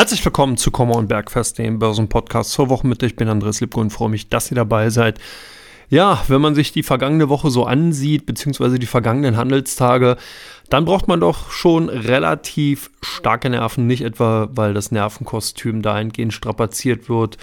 [0.00, 3.04] Herzlich willkommen zu Kommer und Bergfest, dem Börsenpodcast zur Wochenmitte.
[3.04, 5.20] Ich bin Andres Lipko und freue mich, dass ihr dabei seid.
[5.90, 10.16] Ja, wenn man sich die vergangene Woche so ansieht, beziehungsweise die vergangenen Handelstage,
[10.70, 17.10] dann braucht man doch schon relativ starke Nerven, nicht etwa, weil das Nervenkostüm dahingehend strapaziert
[17.10, 17.36] wird,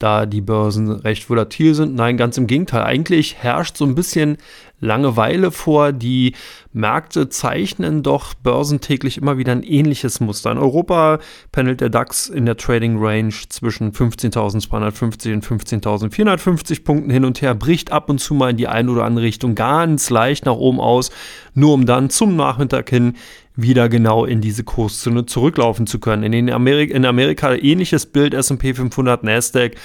[0.00, 1.94] da die Börsen recht volatil sind.
[1.94, 2.82] Nein, ganz im Gegenteil.
[2.82, 4.38] Eigentlich herrscht so ein bisschen
[4.80, 5.92] Langeweile vor.
[5.92, 6.34] Die
[6.72, 10.50] Märkte zeichnen doch börsentäglich immer wieder ein ähnliches Muster.
[10.50, 11.18] In Europa
[11.52, 17.54] pendelt der DAX in der Trading Range zwischen 15.250 und 15.450 Punkten hin und her,
[17.54, 20.80] bricht ab und zu mal in die eine oder andere Richtung ganz leicht nach oben
[20.80, 21.10] aus,
[21.52, 23.16] nur um dann zum Nachmittag hin
[23.56, 26.32] wieder genau in diese Kurszone zurücklaufen zu können.
[26.32, 29.76] In, Amerika, in Amerika ähnliches Bild S&P 500, Nasdaq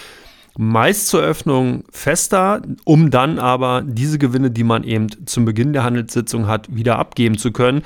[0.58, 5.84] meist zur Öffnung fester, um dann aber diese Gewinne, die man eben zum Beginn der
[5.84, 7.84] Handelssitzung hat, wieder abgeben zu können.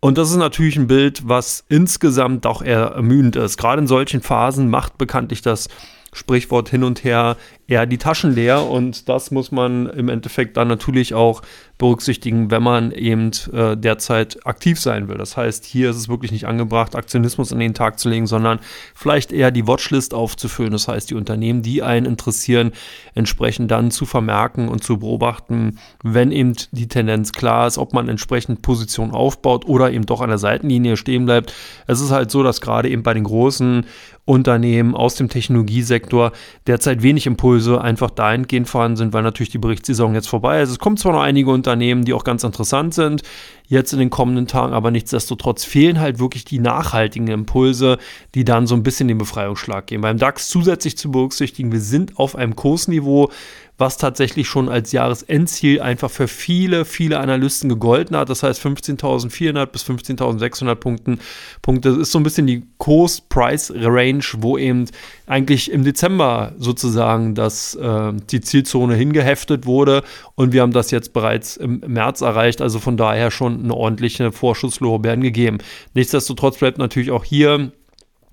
[0.00, 3.56] Und das ist natürlich ein Bild, was insgesamt auch ermüdend ist.
[3.56, 5.68] Gerade in solchen Phasen macht bekanntlich das
[6.14, 10.68] Sprichwort hin und her eher die Taschen leer und das muss man im Endeffekt dann
[10.68, 11.42] natürlich auch
[11.78, 15.16] berücksichtigen, wenn man eben äh, derzeit aktiv sein will.
[15.16, 18.60] Das heißt, hier ist es wirklich nicht angebracht, Aktionismus an den Tag zu legen, sondern
[18.94, 20.72] vielleicht eher die Watchlist aufzufüllen.
[20.72, 22.72] Das heißt, die Unternehmen, die einen interessieren,
[23.14, 28.08] entsprechend dann zu vermerken und zu beobachten, wenn eben die Tendenz klar ist, ob man
[28.08, 31.52] entsprechend Positionen aufbaut oder eben doch an der Seitenlinie stehen bleibt.
[31.86, 33.84] Es ist halt so, dass gerade eben bei den großen
[34.26, 36.32] Unternehmen aus dem Technologiesektor
[36.66, 40.70] derzeit wenig Impulse einfach dahingehend vorhanden sind, weil natürlich die Berichtssaison jetzt vorbei ist.
[40.70, 43.22] Es kommen zwar noch einige Unternehmen, die auch ganz interessant sind,
[43.66, 47.98] jetzt in den kommenden Tagen, aber nichtsdestotrotz fehlen halt wirklich die nachhaltigen Impulse,
[48.34, 50.02] die dann so ein bisschen den Befreiungsschlag geben.
[50.02, 53.30] Beim DAX zusätzlich zu berücksichtigen, wir sind auf einem Kursniveau,
[53.76, 58.30] was tatsächlich schon als Jahresendziel einfach für viele, viele Analysten gegolten hat.
[58.30, 61.18] Das heißt 15.400 bis 15.600 Punkten.
[61.60, 64.86] Punkte ist so ein bisschen die Kurs-Price-Range, wo eben
[65.26, 70.04] eigentlich im Dezember sozusagen das, äh, die Zielzone hingeheftet wurde
[70.36, 72.60] und wir haben das jetzt bereits im März erreicht.
[72.60, 75.58] Also von daher schon eine ordentliche Vorschusslorbeeren gegeben.
[75.94, 77.72] Nichtsdestotrotz bleibt natürlich auch hier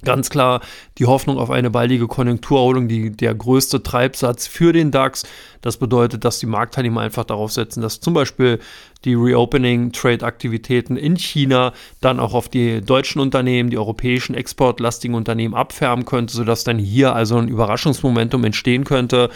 [0.04, 0.62] ganz klar
[0.98, 5.24] die Hoffnung auf eine baldige Konjunkturerholung, die der größte Treibsatz für den DAX.
[5.62, 8.60] Das bedeutet, dass die Marktteilnehmer einfach darauf setzen, dass zum Beispiel
[9.06, 16.06] die Reopening-Trade-Aktivitäten in China dann auch auf die deutschen Unternehmen, die europäischen exportlastigen Unternehmen abfärben
[16.06, 19.30] könnte, sodass dann hier also ein Überraschungsmomentum entstehen könnte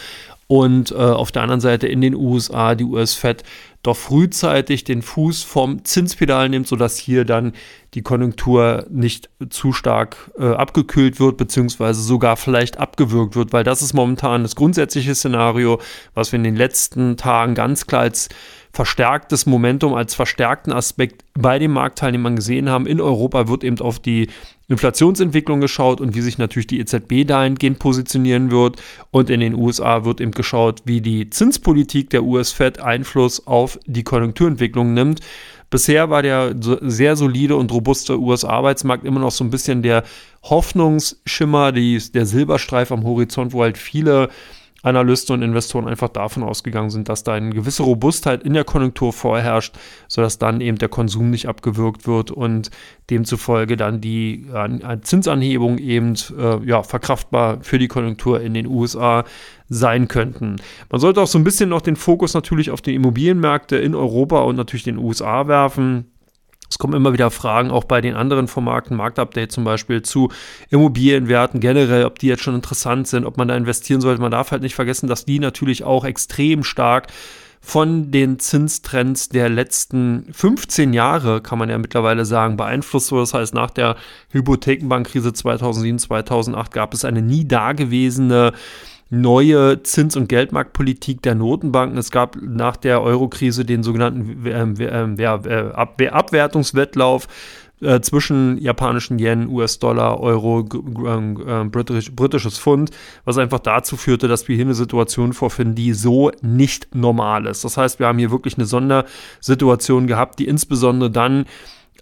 [0.47, 3.43] und äh, auf der anderen Seite in den USA die US-Fed
[3.87, 7.53] doch frühzeitig den Fuß vom Zinspedal nimmt, sodass hier dann
[7.93, 13.81] die Konjunktur nicht zu stark äh, abgekühlt wird, beziehungsweise sogar vielleicht abgewürgt wird, weil das
[13.81, 15.79] ist momentan das grundsätzliche Szenario,
[16.13, 18.29] was wir in den letzten Tagen ganz klar als
[18.73, 22.87] verstärktes Momentum, als verstärkten Aspekt bei den Marktteilnehmern gesehen haben.
[22.87, 24.27] In Europa wird eben auf die
[24.67, 28.81] Inflationsentwicklung geschaut und wie sich natürlich die EZB dahingehend positionieren wird.
[29.11, 34.03] Und in den USA wird eben geschaut, wie die Zinspolitik der US-Fed Einfluss auf die
[34.03, 35.21] Konjunkturentwicklung nimmt.
[35.69, 40.03] Bisher war der sehr solide und robuste US-Arbeitsmarkt immer noch so ein bisschen der
[40.43, 44.29] Hoffnungsschimmer, die, der Silberstreif am Horizont, wo halt viele
[44.85, 49.13] Analysten und Investoren einfach davon ausgegangen sind, dass da eine gewisse Robustheit in der Konjunktur
[49.13, 49.75] vorherrscht,
[50.07, 52.69] sodass dann eben der Konsum nicht abgewürgt wird und
[53.09, 54.45] demzufolge dann die
[55.01, 59.23] Zinsanhebung eben äh, ja, verkraftbar für die Konjunktur in den USA
[59.67, 60.57] sein könnten.
[60.89, 64.41] Man sollte auch so ein bisschen noch den Fokus natürlich auf die Immobilienmärkte in Europa
[64.41, 66.11] und natürlich den USA werfen.
[66.69, 70.31] Es kommen immer wieder Fragen, auch bei den anderen Vermarkten, Marktupdate zum Beispiel, zu
[70.69, 74.21] Immobilienwerten generell, ob die jetzt schon interessant sind, ob man da investieren sollte.
[74.21, 77.07] Man darf halt nicht vergessen, dass die natürlich auch extrem stark
[77.65, 83.23] von den Zinstrends der letzten 15 Jahre, kann man ja mittlerweile sagen, beeinflusst wurde.
[83.23, 83.95] Das heißt, nach der
[84.29, 88.53] Hypothekenbankkrise 2007, 2008 gab es eine nie dagewesene
[89.09, 91.97] neue Zins- und Geldmarktpolitik der Notenbanken.
[91.97, 97.27] Es gab nach der Eurokrise den sogenannten ähm, ähm, äh, Abwertungswettlauf
[97.81, 102.91] äh, zwischen japanischen Yen, US-Dollar, Euro, äh, British, britisches Pfund,
[103.25, 107.63] was einfach dazu führte, dass wir hier eine Situation vorfinden, die so nicht normal ist.
[107.63, 111.45] Das heißt, wir haben hier wirklich eine Sondersituation gehabt, die insbesondere dann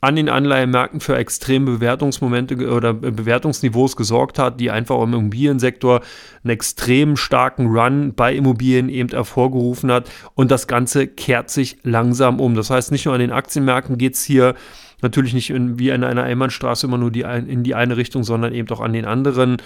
[0.03, 6.01] an den Anleihenmärkten für extreme Bewertungsmomente oder Bewertungsniveaus gesorgt hat, die einfach im Immobiliensektor
[6.43, 10.11] einen extrem starken Run bei Immobilien eben hervorgerufen hat.
[10.35, 12.53] Und das Ganze kehrt sich langsam um.
[12.53, 14.55] Das heißt, nicht nur an den Aktienmärkten geht es hier
[15.01, 18.53] natürlich nicht in, wie in einer Einbahnstraße immer nur die, in die eine Richtung, sondern
[18.53, 19.61] eben auch an den anderen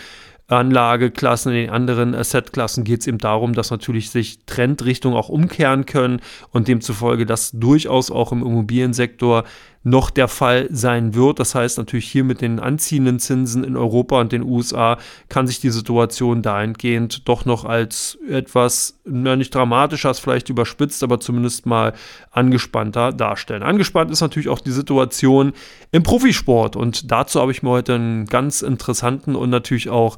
[0.50, 5.86] Anlageklassen, in den anderen Assetklassen geht es eben darum, dass natürlich sich Trendrichtungen auch umkehren
[5.86, 9.44] können und demzufolge, dass durchaus auch im Immobiliensektor
[9.90, 11.40] noch der Fall sein wird.
[11.40, 14.98] Das heißt natürlich hier mit den anziehenden Zinsen in Europa und den USA
[15.30, 21.04] kann sich die Situation dahingehend doch noch als etwas, na, nicht dramatischer, als vielleicht überspitzt,
[21.04, 21.94] aber zumindest mal
[22.32, 23.64] angespannter darstellen.
[23.64, 25.54] Angespannt ist natürlich auch die Situation
[25.92, 30.18] im Profisport und dazu habe ich mir heute einen ganz interessanten und natürlich auch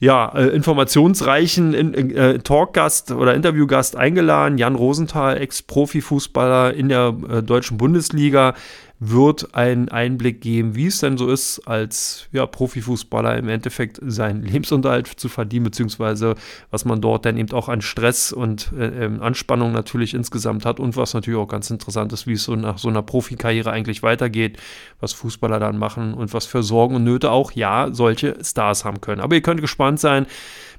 [0.00, 4.58] ja, äh, informationsreichen in, äh, Talkgast oder Interviewgast eingeladen.
[4.58, 8.54] Jan Rosenthal, Ex-Profifußballer in der äh, deutschen Bundesliga,
[8.98, 14.42] wird einen Einblick geben, wie es denn so ist, als ja, Profifußballer im Endeffekt seinen
[14.42, 16.34] Lebensunterhalt zu verdienen, beziehungsweise
[16.70, 20.80] was man dort dann eben auch an Stress und äh, ähm, Anspannung natürlich insgesamt hat
[20.80, 24.02] und was natürlich auch ganz interessant ist, wie es so nach so einer Profikarriere eigentlich
[24.02, 24.58] weitergeht,
[24.98, 29.02] was Fußballer dann machen und was für Sorgen und Nöte auch, ja, solche Stars haben
[29.02, 29.20] können.
[29.20, 30.26] Aber ihr könnt gespannt sein.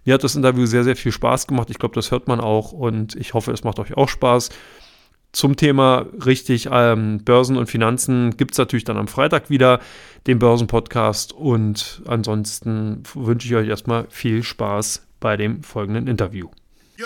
[0.06, 1.70] Mir hat das Interview sehr, sehr viel Spaß gemacht.
[1.70, 4.50] Ich glaube, das hört man auch und ich hoffe, es macht euch auch Spaß.
[5.34, 9.80] Zum Thema richtig ähm, Börsen und Finanzen gibt es natürlich dann am Freitag wieder
[10.26, 11.34] den Börsenpodcast.
[11.34, 16.50] Und ansonsten wünsche ich euch erstmal viel Spaß bei dem folgenden Interview.
[16.98, 17.06] Ja,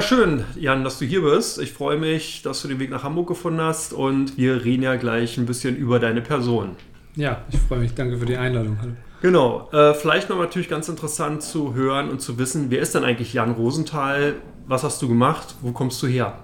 [0.00, 1.60] schön, Jan, dass du hier bist.
[1.60, 4.94] Ich freue mich, dass du den Weg nach Hamburg gefunden hast und wir reden ja
[4.94, 6.76] gleich ein bisschen über deine Person.
[7.16, 7.92] Ja, ich freue mich.
[7.92, 8.78] Danke für die Einladung.
[8.80, 8.92] Hallo.
[9.22, 9.68] Genau.
[9.72, 13.34] Äh, vielleicht noch natürlich ganz interessant zu hören und zu wissen, wer ist denn eigentlich
[13.34, 14.36] Jan Rosenthal?
[14.68, 15.56] Was hast du gemacht?
[15.62, 16.38] Wo kommst du her?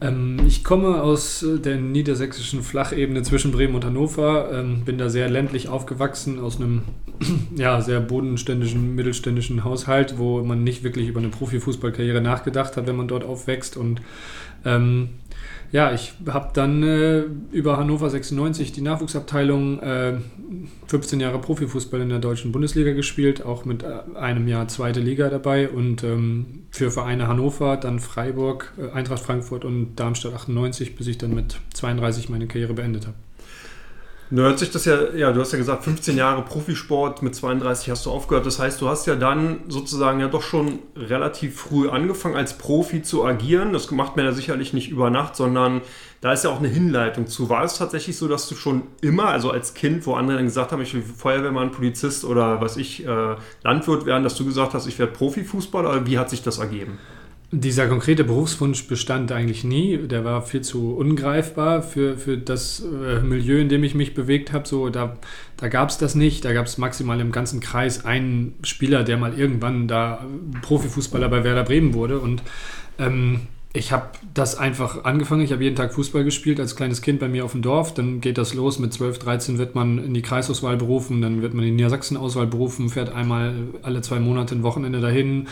[0.00, 5.08] Ähm, ich komme aus äh, der niedersächsischen Flachebene zwischen Bremen und Hannover, ähm, bin da
[5.08, 6.82] sehr ländlich aufgewachsen, aus einem
[7.56, 12.96] ja, sehr bodenständischen, mittelständischen Haushalt, wo man nicht wirklich über eine Profifußballkarriere nachgedacht hat, wenn
[12.96, 13.76] man dort aufwächst.
[13.76, 14.00] Und
[14.64, 15.10] ähm,
[15.70, 20.14] ja, ich habe dann äh, über Hannover 96 die Nachwuchsabteilung äh,
[20.86, 25.28] 15 Jahre Profifußball in der deutschen Bundesliga gespielt, auch mit äh, einem Jahr zweite Liga
[25.28, 31.06] dabei und ähm, für Vereine Hannover, dann Freiburg, äh, Eintracht Frankfurt und Darmstadt 98, bis
[31.06, 33.16] ich dann mit 32 meine Karriere beendet habe.
[34.30, 38.04] Hört sich das ja, ja, du hast ja gesagt, 15 Jahre Profisport, mit 32 hast
[38.04, 38.44] du aufgehört.
[38.44, 43.00] Das heißt, du hast ja dann sozusagen ja doch schon relativ früh angefangen, als Profi
[43.02, 43.72] zu agieren.
[43.72, 45.80] Das macht man ja sicherlich nicht über Nacht, sondern
[46.20, 47.48] da ist ja auch eine Hinleitung zu.
[47.48, 50.72] War es tatsächlich so, dass du schon immer, also als Kind, wo andere dann gesagt
[50.72, 54.86] haben, ich will Feuerwehrmann, Polizist oder was ich, äh, Landwirt werden, dass du gesagt hast,
[54.86, 56.06] ich werde Profifußballer?
[56.06, 56.98] Wie hat sich das ergeben?
[57.50, 59.96] Dieser konkrete Berufswunsch bestand eigentlich nie.
[59.96, 64.52] Der war viel zu ungreifbar für, für das äh, Milieu, in dem ich mich bewegt
[64.52, 64.68] habe.
[64.68, 65.16] So, da
[65.58, 66.44] da gab es das nicht.
[66.44, 70.24] Da gab es maximal im ganzen Kreis einen Spieler, der mal irgendwann da
[70.62, 72.20] Profifußballer bei Werder Bremen wurde.
[72.20, 72.42] Und
[72.98, 73.40] ähm,
[73.72, 75.42] ich habe das einfach angefangen.
[75.42, 77.92] Ich habe jeden Tag Fußball gespielt als kleines Kind bei mir auf dem Dorf.
[77.92, 78.78] Dann geht das los.
[78.78, 81.20] Mit 12, 13 wird man in die Kreisauswahl berufen.
[81.22, 85.48] Dann wird man in die Niedersachsen-Auswahl berufen, fährt einmal alle zwei Monate ein Wochenende dahin,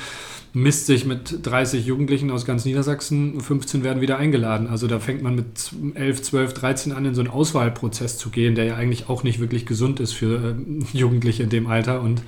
[0.53, 3.41] misst sich mit 30 Jugendlichen aus ganz Niedersachsen.
[3.41, 4.67] 15 werden wieder eingeladen.
[4.69, 8.55] Also da fängt man mit 11, 12, 13 an, in so einen Auswahlprozess zu gehen,
[8.55, 12.01] der ja eigentlich auch nicht wirklich gesund ist für äh, Jugendliche in dem Alter.
[12.01, 12.23] Und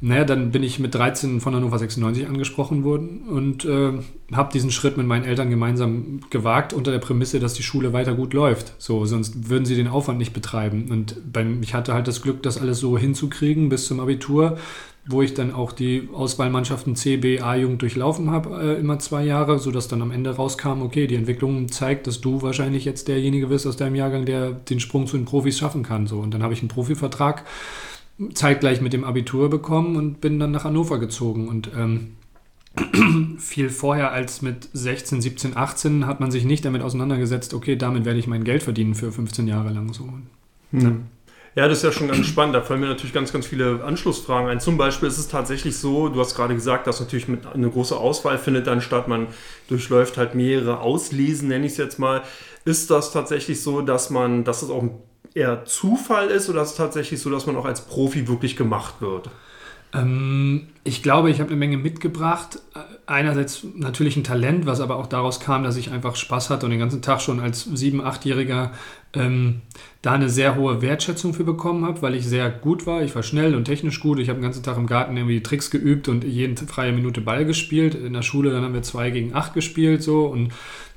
[0.00, 3.92] naja, dann bin ich mit 13 von Hannover 96 angesprochen worden und äh,
[4.32, 8.14] habe diesen Schritt mit meinen Eltern gemeinsam gewagt, unter der Prämisse, dass die Schule weiter
[8.14, 8.74] gut läuft.
[8.78, 10.86] So, sonst würden sie den Aufwand nicht betreiben.
[10.90, 14.58] Und beim, ich hatte halt das Glück, das alles so hinzukriegen bis zum Abitur,
[15.06, 19.58] wo ich dann auch die Auswahlmannschaften C, B, A-Jugend durchlaufen habe, äh, immer zwei Jahre,
[19.58, 23.66] sodass dann am Ende rauskam, okay, die Entwicklung zeigt, dass du wahrscheinlich jetzt derjenige bist
[23.66, 26.06] aus deinem Jahrgang, der den Sprung zu den Profis schaffen kann.
[26.06, 26.18] So.
[26.18, 27.44] Und dann habe ich einen Profivertrag
[28.34, 31.48] zeitgleich mit dem Abitur bekommen und bin dann nach Hannover gezogen.
[31.48, 32.12] Und ähm,
[33.38, 38.04] viel vorher als mit 16, 17, 18 hat man sich nicht damit auseinandergesetzt, okay, damit
[38.04, 40.08] werde ich mein Geld verdienen für 15 Jahre lang so.
[40.72, 41.06] Hm.
[41.56, 42.54] Ja, das ist ja schon ganz spannend.
[42.54, 44.60] Da fallen mir natürlich ganz, ganz viele Anschlussfragen ein.
[44.60, 47.96] Zum Beispiel ist es tatsächlich so, du hast gerade gesagt, dass natürlich mit eine große
[47.96, 49.08] Auswahl findet dann statt.
[49.08, 49.26] Man
[49.68, 52.22] durchläuft halt mehrere Auslesen, nenne ich es jetzt mal.
[52.64, 54.84] Ist das tatsächlich so, dass man, dass es auch
[55.34, 58.94] eher Zufall ist oder ist es tatsächlich so, dass man auch als Profi wirklich gemacht
[59.00, 59.30] wird?
[59.92, 62.60] Ähm, ich glaube, ich habe eine Menge mitgebracht.
[63.06, 66.70] Einerseits natürlich ein Talent, was aber auch daraus kam, dass ich einfach Spaß hatte und
[66.70, 68.72] den ganzen Tag schon als sieben-, achtjähriger
[69.12, 69.62] ähm,
[70.02, 73.02] da eine sehr hohe Wertschätzung für bekommen habe, weil ich sehr gut war.
[73.02, 74.20] Ich war schnell und technisch gut.
[74.20, 77.44] Ich habe den ganzen Tag im Garten irgendwie Tricks geübt und jeden freie Minute Ball
[77.44, 77.94] gespielt.
[77.94, 80.52] In der Schule dann haben wir zwei gegen acht gespielt so und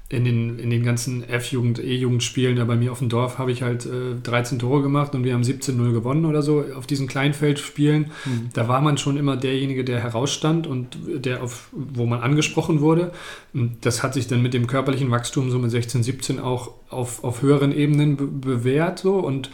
[0.10, 3.64] in den, in den ganzen F-Jugend, E-Jugendspielen da bei mir auf dem Dorf habe ich
[3.64, 8.12] halt äh, 13 Tore gemacht und wir haben 17-0 gewonnen oder so auf diesen Kleinfeldspielen.
[8.26, 8.50] Mhm.
[8.54, 13.12] Da war man schon immer derjenige, der herausstand und der auf, wo man angesprochen wurde.
[13.54, 17.24] Und das hat sich dann mit dem körperlichen Wachstum so mit 16, 17 auch auf,
[17.24, 19.50] auf höheren Ebenen be bewährt so und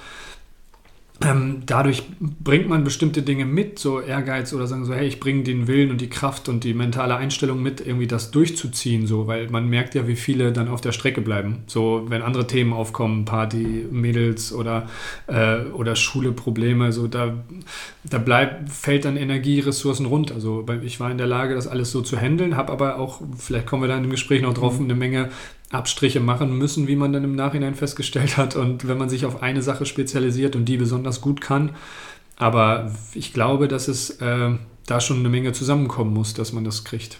[1.21, 5.43] ähm, dadurch bringt man bestimmte Dinge mit, so Ehrgeiz oder sagen so, hey, ich bringe
[5.43, 9.49] den Willen und die Kraft und die mentale Einstellung mit, irgendwie das durchzuziehen, so, weil
[9.49, 11.63] man merkt ja, wie viele dann auf der Strecke bleiben.
[11.67, 14.87] So, wenn andere Themen aufkommen, Party, Mädels oder,
[15.27, 17.33] äh, oder Schule, Probleme, so, da,
[18.05, 20.35] da bleibt, fällt dann Energie, Ressourcen runter.
[20.35, 23.65] Also, ich war in der Lage, das alles so zu handeln, habe aber auch, vielleicht
[23.65, 24.85] kommen wir da im Gespräch noch drauf, mhm.
[24.85, 25.29] eine Menge
[25.71, 28.55] Abstriche machen müssen, wie man dann im Nachhinein festgestellt hat.
[28.55, 31.71] Und wenn man sich auf eine Sache spezialisiert und die besonders gut kann.
[32.37, 34.51] Aber ich glaube, dass es äh,
[34.85, 37.19] da schon eine Menge zusammenkommen muss, dass man das kriegt.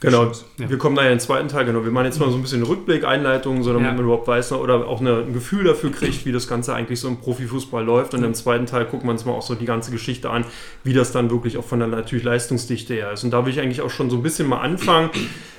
[0.00, 0.24] Genau,
[0.58, 0.68] ja.
[0.68, 1.82] wir kommen da ja in den zweiten Teil, genau.
[1.82, 3.94] Wir machen jetzt mal so ein bisschen Rückblick, Einleitung, so damit ja.
[3.94, 7.08] man überhaupt weiß oder auch eine, ein Gefühl dafür kriegt, wie das Ganze eigentlich so
[7.08, 8.12] im Profifußball läuft.
[8.12, 10.44] Und im zweiten Teil gucken wir uns mal auch so die ganze Geschichte an,
[10.82, 13.24] wie das dann wirklich auch von der natürlich Leistungsdichte her ist.
[13.24, 15.10] Und da will ich eigentlich auch schon so ein bisschen mal anfangen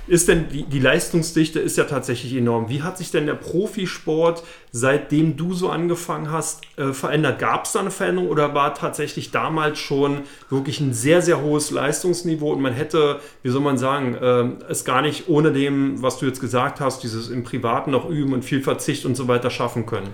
[0.07, 2.69] ist denn die, die Leistungsdichte ist ja tatsächlich enorm.
[2.69, 7.39] Wie hat sich denn der Profisport, seitdem du so angefangen hast, äh, verändert?
[7.39, 11.71] Gab es da eine Veränderung oder war tatsächlich damals schon wirklich ein sehr, sehr hohes
[11.71, 16.19] Leistungsniveau und man hätte, wie soll man sagen, äh, es gar nicht ohne dem, was
[16.19, 19.49] du jetzt gesagt hast, dieses im Privaten noch üben und viel Verzicht und so weiter
[19.49, 20.09] schaffen können?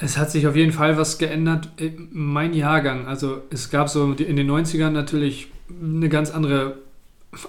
[0.00, 1.68] Es hat sich auf jeden Fall was geändert.
[2.10, 6.78] Mein Jahrgang, also es gab so in den 90ern natürlich eine ganz andere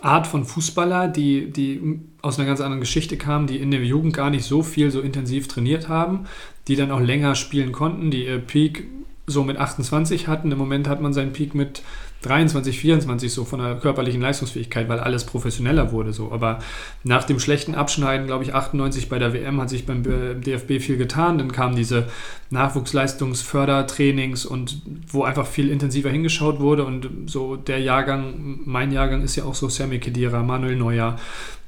[0.01, 4.13] Art von Fußballer, die, die aus einer ganz anderen Geschichte kamen, die in der Jugend
[4.13, 6.25] gar nicht so viel so intensiv trainiert haben,
[6.67, 8.85] die dann auch länger spielen konnten, die ihr Peak
[9.27, 10.51] so mit 28 hatten.
[10.51, 11.81] Im Moment hat man seinen Peak mit
[12.21, 16.31] 23, 24 so von der körperlichen Leistungsfähigkeit, weil alles professioneller wurde so.
[16.31, 16.59] Aber
[17.03, 20.97] nach dem schlechten Abschneiden, glaube ich, 98 bei der WM hat sich beim DFB viel
[20.97, 21.37] getan.
[21.37, 22.07] Dann kamen diese
[22.49, 29.35] Nachwuchsleistungsfördertrainings und wo einfach viel intensiver hingeschaut wurde und so der Jahrgang, mein Jahrgang ist
[29.35, 31.17] ja auch so Sammy Kedira, Manuel Neuer,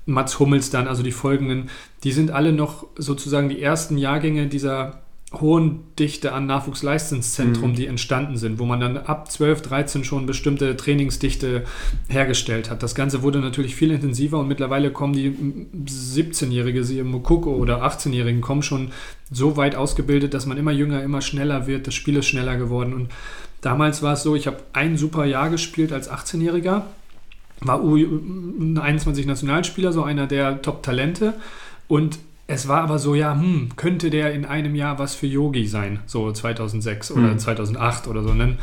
[0.07, 1.69] Mats Hummels dann, also die folgenden,
[2.03, 5.01] die sind alle noch sozusagen die ersten Jahrgänge dieser
[5.33, 7.75] hohen Dichte an Nachwuchsleistungszentrum, mhm.
[7.75, 11.65] die entstanden sind, wo man dann ab 12, 13 schon bestimmte Trainingsdichte
[12.07, 12.81] hergestellt hat.
[12.81, 15.35] Das Ganze wurde natürlich viel intensiver und mittlerweile kommen die
[15.85, 18.91] 17-Jährige, sie im Mokoko oder 18-Jährigen kommen schon
[19.29, 21.87] so weit ausgebildet, dass man immer jünger, immer schneller wird.
[21.87, 23.11] Das Spiel ist schneller geworden und
[23.59, 26.83] damals war es so, ich habe ein super Jahr gespielt als 18-Jähriger,
[27.59, 31.33] war U21 Nationalspieler, so einer der Top-Talente
[31.89, 35.67] und es war aber so, ja, hm, könnte der in einem Jahr was für Yogi
[35.67, 37.39] sein, so 2006 oder mhm.
[37.39, 38.29] 2008 oder so.
[38.29, 38.59] Und dann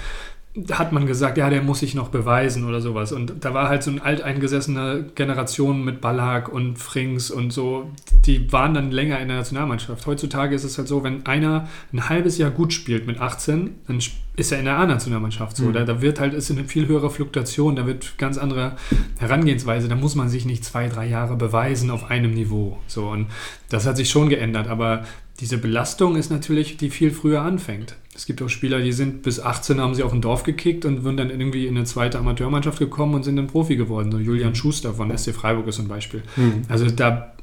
[0.71, 3.11] hat man gesagt, ja, der muss sich noch beweisen oder sowas.
[3.11, 7.91] Und da war halt so eine alteingesessene Generation mit Ballack und Frings und so,
[8.25, 10.07] die waren dann länger in der Nationalmannschaft.
[10.07, 13.99] Heutzutage ist es halt so, wenn einer ein halbes Jahr gut spielt mit 18, dann
[14.37, 15.65] ist er in der A-Nationalmannschaft so.
[15.65, 15.73] Mhm.
[15.73, 18.77] Da, da, wird halt, ist eine viel höhere Fluktuation, da wird ganz andere
[19.19, 19.89] Herangehensweise.
[19.89, 22.79] Da muss man sich nicht zwei, drei Jahre beweisen auf einem Niveau.
[22.87, 23.27] So, und
[23.71, 25.05] das hat sich schon geändert, aber
[25.41, 27.97] diese Belastung ist natürlich, die viel früher anfängt.
[28.15, 31.03] Es gibt auch Spieler, die sind bis 18 haben sie auf ein Dorf gekickt und
[31.03, 34.13] sind dann irgendwie in eine zweite Amateurmannschaft gekommen und sind dann Profi geworden.
[34.13, 34.55] So Julian.
[34.55, 36.23] Schuster von SC Freiburg ist ein Beispiel.
[36.37, 36.63] Mhm.
[36.69, 37.35] Also da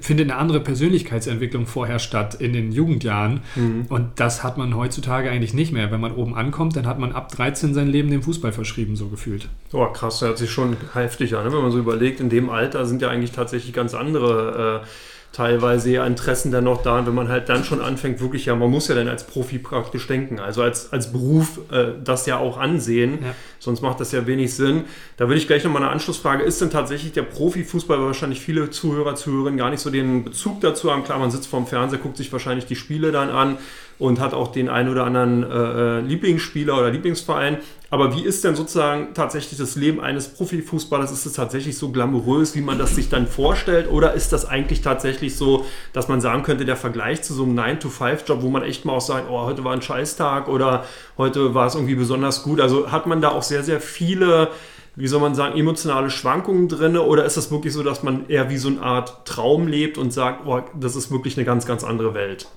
[0.00, 3.40] findet eine andere Persönlichkeitsentwicklung vorher statt in den Jugendjahren.
[3.56, 3.86] Mhm.
[3.88, 5.90] Und das hat man heutzutage eigentlich nicht mehr.
[5.90, 9.08] Wenn man oben ankommt, dann hat man ab 13 sein Leben dem Fußball verschrieben, so
[9.08, 9.48] gefühlt.
[9.72, 11.44] Oh, krass, das hört sich schon heftig an.
[11.44, 11.52] Ne?
[11.52, 14.82] Wenn man so überlegt, in dem Alter sind ja eigentlich tatsächlich ganz andere.
[14.84, 14.88] Äh,
[15.32, 18.70] teilweise ja Interessen dann noch da, wenn man halt dann schon anfängt, wirklich, ja, man
[18.70, 22.58] muss ja dann als Profi praktisch denken, also als, als Beruf äh, das ja auch
[22.58, 23.34] ansehen, ja.
[23.58, 24.84] sonst macht das ja wenig Sinn.
[25.16, 28.70] Da will ich gleich nochmal eine Anschlussfrage, ist denn tatsächlich der Profifußball, weil wahrscheinlich viele
[28.70, 32.16] Zuhörer, Zuhörerinnen gar nicht so den Bezug dazu haben, klar, man sitzt vorm Fernseher, guckt
[32.16, 33.58] sich wahrscheinlich die Spiele dann an,
[33.98, 37.58] und hat auch den einen oder anderen äh, äh, Lieblingsspieler oder Lieblingsverein.
[37.90, 41.10] Aber wie ist denn sozusagen tatsächlich das Leben eines Profifußballers?
[41.10, 43.90] Ist es tatsächlich so glamourös, wie man das sich dann vorstellt?
[43.90, 45.64] Oder ist das eigentlich tatsächlich so,
[45.94, 49.00] dass man sagen könnte, der Vergleich zu so einem 9-to-5-Job, wo man echt mal auch
[49.00, 50.84] sagt, oh, heute war ein Scheißtag oder
[51.16, 52.60] heute war es irgendwie besonders gut?
[52.60, 54.50] Also hat man da auch sehr, sehr viele
[54.98, 56.96] wie soll man sagen, emotionale Schwankungen drin?
[56.96, 60.12] Oder ist das wirklich so, dass man eher wie so eine Art Traum lebt und
[60.12, 62.48] sagt, oh, das ist wirklich eine ganz, ganz andere Welt?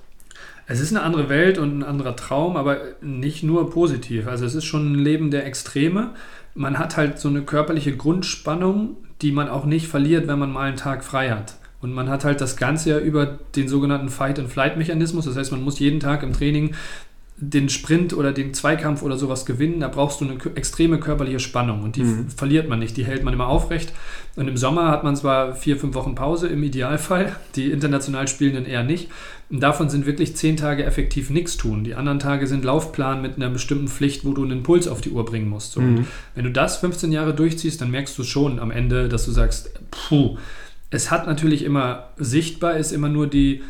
[0.66, 4.26] Es ist eine andere Welt und ein anderer Traum, aber nicht nur positiv.
[4.26, 6.10] Also es ist schon ein Leben der Extreme.
[6.54, 10.68] Man hat halt so eine körperliche Grundspannung, die man auch nicht verliert, wenn man mal
[10.68, 11.56] einen Tag frei hat.
[11.80, 15.24] Und man hat halt das Ganze ja über den sogenannten Fight-and-Flight-Mechanismus.
[15.24, 16.74] Das heißt, man muss jeden Tag im Training
[17.36, 21.82] den Sprint oder den Zweikampf oder sowas gewinnen, da brauchst du eine extreme körperliche Spannung
[21.82, 22.28] und die mhm.
[22.28, 23.92] verliert man nicht, die hält man immer aufrecht.
[24.36, 28.66] Und im Sommer hat man zwar vier, fünf Wochen Pause im Idealfall, die international Spielenden
[28.66, 29.08] eher nicht.
[29.50, 31.84] Und davon sind wirklich zehn Tage effektiv nichts tun.
[31.84, 35.10] Die anderen Tage sind Laufplan mit einer bestimmten Pflicht, wo du einen Puls auf die
[35.10, 35.72] Uhr bringen musst.
[35.72, 35.80] So.
[35.80, 36.06] Mhm.
[36.34, 39.70] wenn du das 15 Jahre durchziehst, dann merkst du schon am Ende, dass du sagst,
[39.90, 40.36] puh,
[40.90, 43.62] es hat natürlich immer sichtbar, ist immer nur die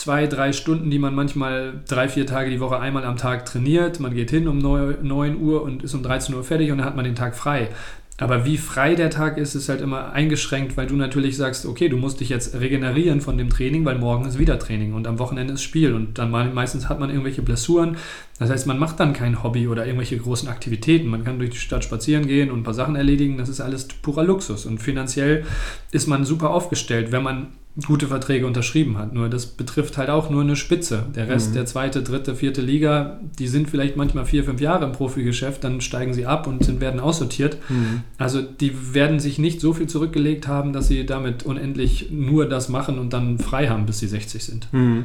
[0.00, 4.00] zwei, drei Stunden, die man manchmal drei, vier Tage die Woche einmal am Tag trainiert.
[4.00, 6.96] Man geht hin um 9 Uhr und ist um 13 Uhr fertig und dann hat
[6.96, 7.68] man den Tag frei.
[8.16, 11.90] Aber wie frei der Tag ist, ist halt immer eingeschränkt, weil du natürlich sagst, okay,
[11.90, 15.18] du musst dich jetzt regenerieren von dem Training, weil morgen ist wieder Training und am
[15.18, 17.98] Wochenende ist Spiel und dann meistens hat man irgendwelche Blessuren.
[18.40, 21.08] Das heißt, man macht dann kein Hobby oder irgendwelche großen Aktivitäten.
[21.08, 23.36] Man kann durch die Stadt spazieren gehen und ein paar Sachen erledigen.
[23.36, 25.44] Das ist alles purer Luxus und finanziell
[25.92, 27.48] ist man super aufgestellt, wenn man
[27.86, 29.12] gute Verträge unterschrieben hat.
[29.12, 31.04] Nur das betrifft halt auch nur eine Spitze.
[31.14, 31.54] Der Rest, mhm.
[31.54, 35.82] der zweite, dritte, vierte Liga, die sind vielleicht manchmal vier, fünf Jahre im Profigeschäft, dann
[35.82, 37.58] steigen sie ab und sind, werden aussortiert.
[37.68, 38.02] Mhm.
[38.16, 42.70] Also die werden sich nicht so viel zurückgelegt haben, dass sie damit unendlich nur das
[42.70, 44.72] machen und dann frei haben, bis sie 60 sind.
[44.72, 45.04] Mhm.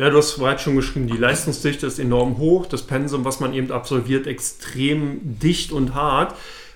[0.00, 3.52] Ja, du hast bereits schon geschrieben, die Leistungsdichte ist enorm hoch, das Pensum, was man
[3.52, 6.34] eben absolviert, extrem dicht und hart.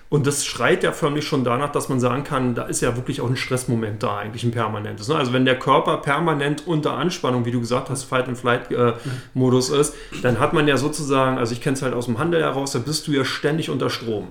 [0.09, 3.21] Und das schreit ja förmlich schon danach, dass man sagen kann, da ist ja wirklich
[3.21, 5.07] auch ein Stressmoment da, eigentlich ein permanentes.
[5.07, 5.15] Ne?
[5.15, 10.39] Also wenn der Körper permanent unter Anspannung, wie du gesagt hast, Fight-and-Flight-Modus äh, ist, dann
[10.39, 13.07] hat man ja sozusagen, also ich kenne es halt aus dem Handel heraus, da bist
[13.07, 14.27] du ja ständig unter Strom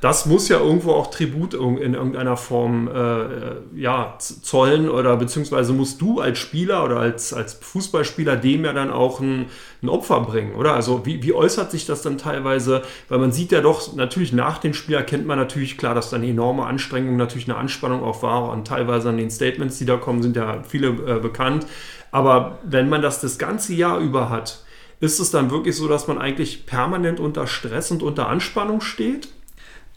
[0.00, 6.00] das muss ja irgendwo auch Tribut in irgendeiner Form äh, ja, zollen oder beziehungsweise musst
[6.00, 9.46] du als Spieler oder als, als Fußballspieler dem ja dann auch ein,
[9.82, 10.72] ein Opfer bringen, oder?
[10.72, 12.82] Also wie, wie äußert sich das dann teilweise?
[13.10, 16.16] Weil man sieht ja doch, natürlich nach dem Spiel erkennt man natürlich klar, dass da
[16.16, 19.98] eine enorme Anstrengung, natürlich eine Anspannung auch war und teilweise an den Statements, die da
[19.98, 21.66] kommen, sind ja viele äh, bekannt.
[22.10, 24.64] Aber wenn man das das ganze Jahr über hat,
[25.00, 29.28] ist es dann wirklich so, dass man eigentlich permanent unter Stress und unter Anspannung steht?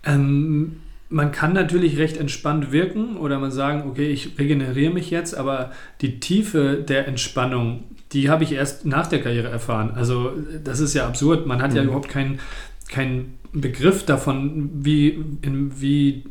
[0.05, 0.77] Ähm,
[1.09, 5.71] man kann natürlich recht entspannt wirken oder man sagen, okay, ich regeneriere mich jetzt, aber
[6.01, 7.83] die Tiefe der Entspannung,
[8.13, 9.91] die habe ich erst nach der Karriere erfahren.
[9.95, 10.31] Also
[10.63, 11.45] das ist ja absurd.
[11.45, 11.77] Man hat mhm.
[11.77, 12.39] ja überhaupt keinen
[12.89, 15.09] kein Begriff davon, wie,
[15.41, 16.23] in, wie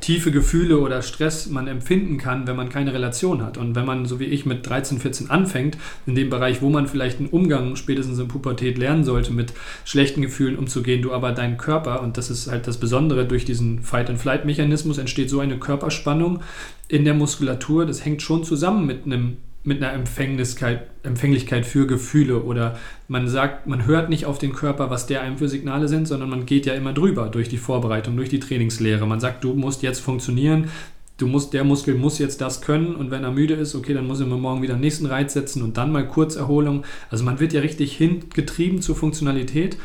[0.00, 3.58] tiefe Gefühle oder Stress man empfinden kann, wenn man keine Relation hat.
[3.58, 6.86] Und wenn man, so wie ich, mit 13, 14 anfängt, in dem Bereich, wo man
[6.86, 9.52] vielleicht einen Umgang spätestens in Pubertät lernen sollte, mit
[9.84, 13.82] schlechten Gefühlen umzugehen, du aber deinen Körper, und das ist halt das Besondere, durch diesen
[13.82, 16.40] Fight-and-Flight-Mechanismus entsteht so eine Körperspannung
[16.88, 22.42] in der Muskulatur, das hängt schon zusammen mit einem mit einer Empfänglichkeit, Empfänglichkeit für Gefühle
[22.42, 26.06] oder man sagt, man hört nicht auf den Körper, was der einem für Signale sind,
[26.06, 29.06] sondern man geht ja immer drüber durch die Vorbereitung, durch die Trainingslehre.
[29.06, 30.68] Man sagt, du musst jetzt funktionieren,
[31.16, 34.06] du musst, der Muskel muss jetzt das können und wenn er müde ist, okay, dann
[34.06, 36.84] muss er morgen wieder den nächsten Reiz setzen und dann mal Kurzerholung.
[37.10, 39.78] Also man wird ja richtig hingetrieben zur Funktionalität.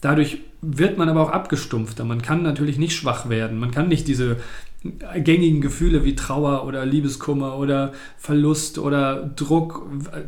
[0.00, 2.04] Dadurch wird man aber auch abgestumpfter.
[2.04, 3.58] Man kann natürlich nicht schwach werden.
[3.58, 4.36] Man kann nicht diese
[5.14, 9.86] gängigen Gefühle wie Trauer oder Liebeskummer oder Verlust oder Druck,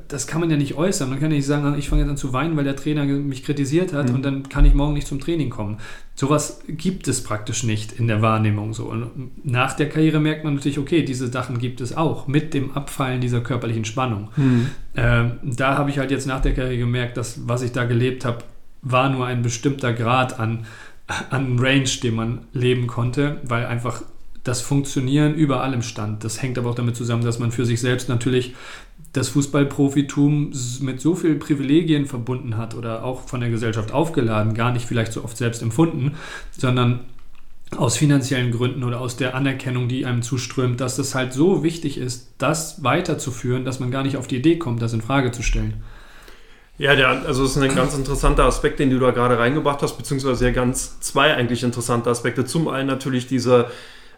[0.09, 1.09] das kann man ja nicht äußern.
[1.09, 3.45] Man kann ja nicht sagen, ich fange jetzt an zu weinen, weil der Trainer mich
[3.45, 4.17] kritisiert hat mhm.
[4.17, 5.79] und dann kann ich morgen nicht zum Training kommen.
[6.15, 8.85] Sowas gibt es praktisch nicht in der Wahrnehmung so.
[8.85, 12.73] Und nach der Karriere merkt man natürlich, okay, diese Sachen gibt es auch mit dem
[12.73, 14.29] Abfallen dieser körperlichen Spannung.
[14.37, 14.67] Mhm.
[14.95, 18.25] Äh, da habe ich halt jetzt nach der Karriere gemerkt, dass was ich da gelebt
[18.25, 18.39] habe,
[18.83, 20.67] war nur ein bestimmter Grad an,
[21.31, 24.03] an Range, den man leben konnte, weil einfach
[24.45, 26.25] das Funktionieren überall im Stand.
[26.25, 28.55] Das hängt aber auch damit zusammen, dass man für sich selbst natürlich
[29.12, 34.73] das Fußballprofitum mit so vielen Privilegien verbunden hat oder auch von der Gesellschaft aufgeladen, gar
[34.73, 36.14] nicht vielleicht so oft selbst empfunden,
[36.57, 37.01] sondern
[37.77, 41.99] aus finanziellen Gründen oder aus der Anerkennung, die einem zuströmt, dass es halt so wichtig
[41.99, 45.43] ist, das weiterzuführen, dass man gar nicht auf die Idee kommt, das in Frage zu
[45.43, 45.83] stellen.
[46.79, 49.97] Ja, der, also es ist ein ganz interessanter Aspekt, den du da gerade reingebracht hast,
[49.97, 52.45] beziehungsweise ja ganz zwei eigentlich interessante Aspekte.
[52.45, 53.67] Zum einen natürlich diese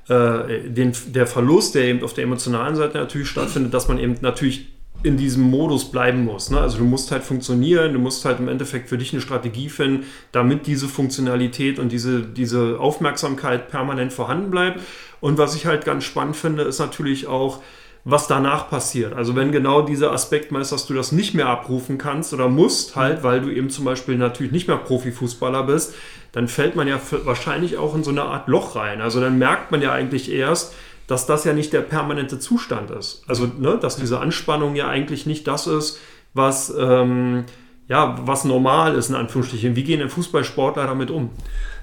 [0.09, 4.17] äh, den, der Verlust, der eben auf der emotionalen Seite natürlich stattfindet, dass man eben
[4.21, 4.67] natürlich
[5.03, 6.51] in diesem Modus bleiben muss.
[6.51, 6.61] Ne?
[6.61, 10.05] Also du musst halt funktionieren, du musst halt im Endeffekt für dich eine Strategie finden,
[10.31, 14.81] damit diese Funktionalität und diese, diese Aufmerksamkeit permanent vorhanden bleibt.
[15.21, 17.63] Und was ich halt ganz spannend finde, ist natürlich auch,
[18.05, 19.13] was danach passiert.
[19.13, 22.49] Also wenn genau dieser Aspekt mal ist, dass du das nicht mehr abrufen kannst oder
[22.49, 25.95] musst halt, weil du eben zum Beispiel natürlich nicht mehr Profifußballer bist,
[26.33, 29.01] dann fällt man ja wahrscheinlich auch in so eine Art Loch rein.
[29.01, 30.75] Also dann merkt man ja eigentlich erst,
[31.11, 33.25] dass das ja nicht der permanente Zustand ist.
[33.27, 35.99] Also, ne, dass diese Anspannung ja eigentlich nicht das ist,
[36.35, 37.47] was, ähm,
[37.89, 39.75] ja, was normal ist, in Anführungsstrichen.
[39.75, 41.31] Wie gehen denn Fußballsportler damit um?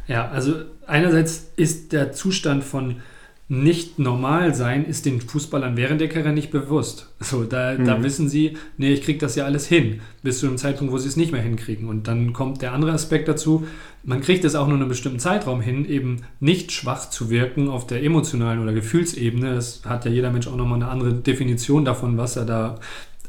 [0.08, 0.54] Ja, also
[0.86, 3.02] einerseits ist der Zustand von
[3.50, 7.08] nicht normal sein, ist den Fußballern während der Karriere nicht bewusst.
[7.22, 7.86] So, da, mhm.
[7.86, 10.98] da wissen sie, nee, ich kriege das ja alles hin, bis zu einem Zeitpunkt, wo
[10.98, 11.88] sie es nicht mehr hinkriegen.
[11.88, 13.66] Und dann kommt der andere Aspekt dazu,
[14.04, 17.70] man kriegt es auch nur in einem bestimmten Zeitraum hin, eben nicht schwach zu wirken
[17.70, 19.56] auf der emotionalen oder Gefühlsebene.
[19.56, 22.80] Das hat ja jeder Mensch auch nochmal eine andere Definition davon, was er da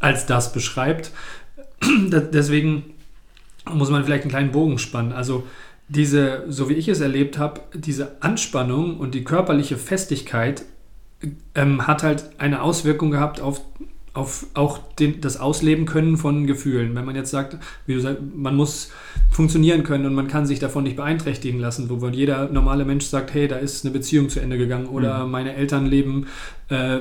[0.00, 1.12] als das beschreibt.
[2.11, 2.94] Deswegen
[3.72, 5.12] muss man vielleicht einen kleinen Bogen spannen.
[5.12, 5.44] Also
[5.88, 10.64] diese, so wie ich es erlebt habe, diese Anspannung und die körperliche Festigkeit
[11.55, 13.62] ähm, hat halt eine Auswirkung gehabt auf,
[14.12, 16.94] auf auch den, das Ausleben können von Gefühlen.
[16.94, 18.90] Wenn man jetzt sagt, wie du sagst, man muss
[19.31, 23.33] funktionieren können und man kann sich davon nicht beeinträchtigen lassen, wo jeder normale Mensch sagt,
[23.33, 25.31] hey, da ist eine Beziehung zu Ende gegangen oder mhm.
[25.31, 26.27] meine Eltern leben,
[26.68, 26.98] äh,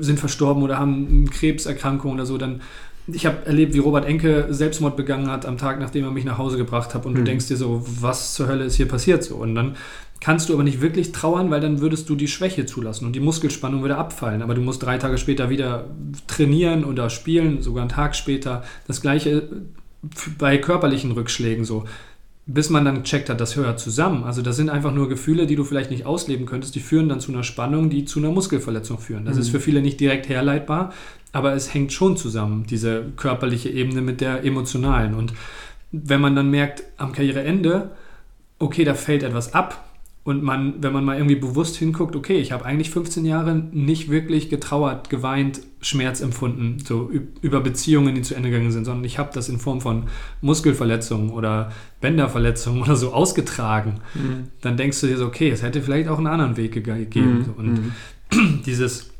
[0.00, 2.60] sind verstorben oder haben eine Krebserkrankung oder so, dann
[3.08, 6.38] ich habe erlebt, wie Robert Enke Selbstmord begangen hat am Tag, nachdem er mich nach
[6.38, 7.18] Hause gebracht hat und mhm.
[7.18, 9.76] du denkst dir so, was zur Hölle ist hier passiert so und dann
[10.20, 13.20] kannst du aber nicht wirklich trauern, weil dann würdest du die Schwäche zulassen und die
[13.20, 14.42] Muskelspannung würde abfallen.
[14.42, 15.84] Aber du musst drei Tage später wieder
[16.26, 18.64] trainieren oder spielen, sogar einen Tag später.
[18.86, 19.48] Das gleiche
[20.38, 21.84] bei körperlichen Rückschlägen so.
[22.48, 24.22] Bis man dann checkt hat, das hört zusammen.
[24.22, 27.18] Also das sind einfach nur Gefühle, die du vielleicht nicht ausleben könntest, die führen dann
[27.18, 29.24] zu einer Spannung, die zu einer Muskelverletzung führen.
[29.24, 29.40] Das mhm.
[29.42, 30.92] ist für viele nicht direkt herleitbar,
[31.32, 35.14] aber es hängt schon zusammen, diese körperliche Ebene mit der emotionalen.
[35.14, 35.32] Und
[35.90, 37.90] wenn man dann merkt, am Karriereende,
[38.60, 39.84] okay, da fällt etwas ab,
[40.26, 44.10] und man, wenn man mal irgendwie bewusst hinguckt, okay, ich habe eigentlich 15 Jahre nicht
[44.10, 47.12] wirklich getrauert, geweint, Schmerz empfunden, so
[47.42, 50.08] über Beziehungen, die zu Ende gegangen sind, sondern ich habe das in Form von
[50.40, 54.00] Muskelverletzungen oder Bänderverletzungen oder so ausgetragen.
[54.14, 54.48] Mhm.
[54.62, 57.46] Dann denkst du dir so, okay, es hätte vielleicht auch einen anderen Weg gegeben.
[57.46, 57.54] Mhm.
[57.56, 57.72] Und
[58.32, 58.62] mhm.
[58.66, 59.12] dieses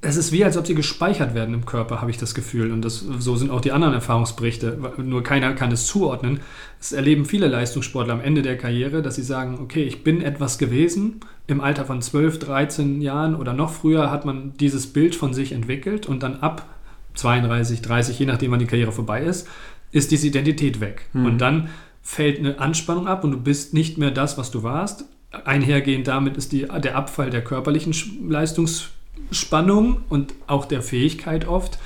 [0.00, 2.72] es ist wie, als ob sie gespeichert werden im Körper, habe ich das Gefühl.
[2.72, 4.78] Und das, so sind auch die anderen Erfahrungsberichte.
[4.98, 6.40] Nur keiner kann es zuordnen.
[6.80, 10.58] Es erleben viele Leistungssportler am Ende der Karriere, dass sie sagen, okay, ich bin etwas
[10.58, 11.20] gewesen.
[11.46, 15.52] Im Alter von 12, 13 Jahren oder noch früher hat man dieses Bild von sich
[15.52, 16.66] entwickelt und dann ab
[17.14, 19.48] 32, 30, je nachdem wann die Karriere vorbei ist,
[19.92, 21.06] ist diese Identität weg.
[21.12, 21.26] Mhm.
[21.26, 21.68] Und dann
[22.02, 25.04] fällt eine Anspannung ab und du bist nicht mehr das, was du warst.
[25.44, 27.94] Einhergehend damit ist die, der Abfall der körperlichen
[28.28, 28.90] Leistungs
[29.30, 31.78] Spannung und auch der Fähigkeit oft.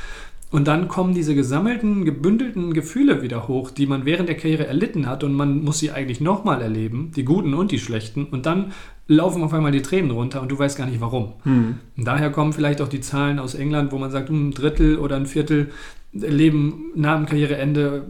[0.51, 5.07] Und dann kommen diese gesammelten, gebündelten Gefühle wieder hoch, die man während der Karriere erlitten
[5.09, 8.27] hat und man muss sie eigentlich nochmal erleben, die guten und die schlechten.
[8.27, 8.73] Und dann
[9.09, 11.33] laufen auf einmal die Tränen runter und du weißt gar nicht warum.
[11.43, 11.75] Hm.
[11.97, 15.27] Daher kommen vielleicht auch die Zahlen aus England, wo man sagt, ein Drittel oder ein
[15.27, 15.71] Viertel
[16.15, 18.05] leben nach dem Karriereende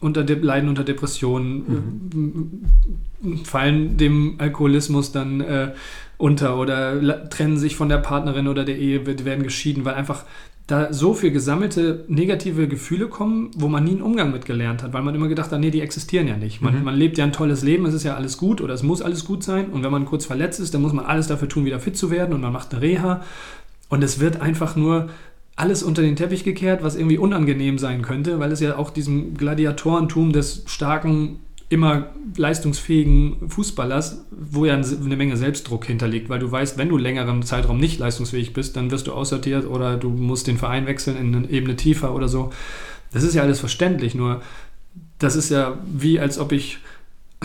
[0.00, 2.62] unter leiden unter Depressionen,
[3.22, 3.44] mhm.
[3.44, 5.72] fallen dem Alkoholismus dann äh,
[6.18, 10.24] unter oder trennen sich von der Partnerin oder der Ehe, werden geschieden, weil einfach
[10.66, 14.92] da so viel gesammelte negative Gefühle kommen, wo man nie einen Umgang mit gelernt hat,
[14.92, 16.60] weil man immer gedacht hat, nee, die existieren ja nicht.
[16.60, 16.84] Man, mhm.
[16.84, 19.24] man, lebt ja ein tolles Leben, es ist ja alles gut oder es muss alles
[19.24, 19.70] gut sein.
[19.70, 22.10] Und wenn man kurz verletzt ist, dann muss man alles dafür tun, wieder fit zu
[22.10, 23.22] werden und man macht eine Reha.
[23.88, 25.08] Und es wird einfach nur
[25.56, 29.34] alles unter den Teppich gekehrt, was irgendwie unangenehm sein könnte, weil es ja auch diesem
[29.34, 36.78] Gladiatorentum des starken immer leistungsfähigen Fußballers, wo ja eine Menge Selbstdruck hinterliegt, weil du weißt,
[36.78, 40.56] wenn du längeren Zeitraum nicht leistungsfähig bist, dann wirst du aussortiert oder du musst den
[40.56, 42.50] Verein wechseln in eine Ebene tiefer oder so.
[43.12, 44.42] Das ist ja alles verständlich, nur
[45.18, 46.78] das ist ja wie, als ob ich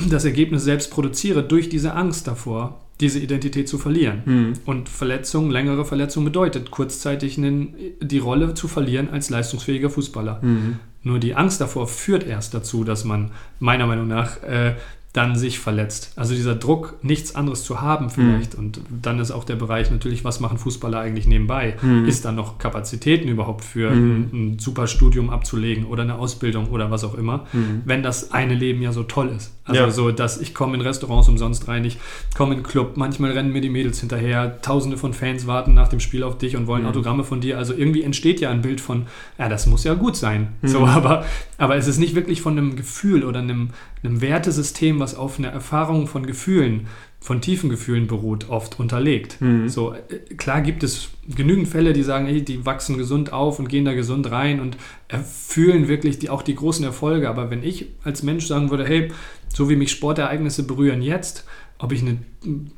[0.09, 4.21] das Ergebnis selbst produziere durch diese Angst davor, diese Identität zu verlieren.
[4.25, 4.53] Hm.
[4.65, 10.41] Und Verletzung, längere Verletzung bedeutet kurzzeitig die Rolle zu verlieren als leistungsfähiger Fußballer.
[10.41, 10.79] Hm.
[11.03, 14.75] Nur die Angst davor führt erst dazu, dass man meiner Meinung nach äh,
[15.13, 16.11] dann sich verletzt.
[16.15, 18.57] Also dieser Druck, nichts anderes zu haben vielleicht.
[18.57, 18.59] Mhm.
[18.59, 21.77] Und dann ist auch der Bereich natürlich, was machen Fußballer eigentlich nebenbei?
[21.83, 22.05] Mhm.
[22.05, 24.11] Ist dann noch Kapazitäten überhaupt für mhm.
[24.11, 27.83] ein, ein super Studium abzulegen oder eine Ausbildung oder was auch immer, mhm.
[27.85, 29.53] wenn das eine Leben ja so toll ist.
[29.65, 29.91] Also ja.
[29.91, 31.97] so, dass ich komme in Restaurants umsonst rein, ich
[32.35, 36.01] komme in Club, manchmal rennen mir die Mädels hinterher, tausende von Fans warten nach dem
[36.01, 36.89] Spiel auf dich und wollen mhm.
[36.89, 37.57] Autogramme von dir.
[37.57, 40.49] Also irgendwie entsteht ja ein Bild von, ja, das muss ja gut sein.
[40.61, 40.67] Mhm.
[40.67, 41.25] So, aber,
[41.57, 43.69] aber es ist nicht wirklich von einem Gefühl oder einem,
[44.03, 46.87] einem Wertesystem, was auf einer Erfahrung von Gefühlen,
[47.23, 49.39] von tiefen Gefühlen beruht, oft unterlegt.
[49.39, 49.69] Mhm.
[49.69, 53.69] So, äh, klar gibt es genügend Fälle, die sagen, hey, die wachsen gesund auf und
[53.69, 54.75] gehen da gesund rein und
[55.23, 57.29] fühlen wirklich die, auch die großen Erfolge.
[57.29, 59.09] Aber wenn ich als Mensch sagen würde, hey,
[59.47, 61.45] so wie mich Sportereignisse berühren jetzt,
[61.79, 62.17] ob ich eine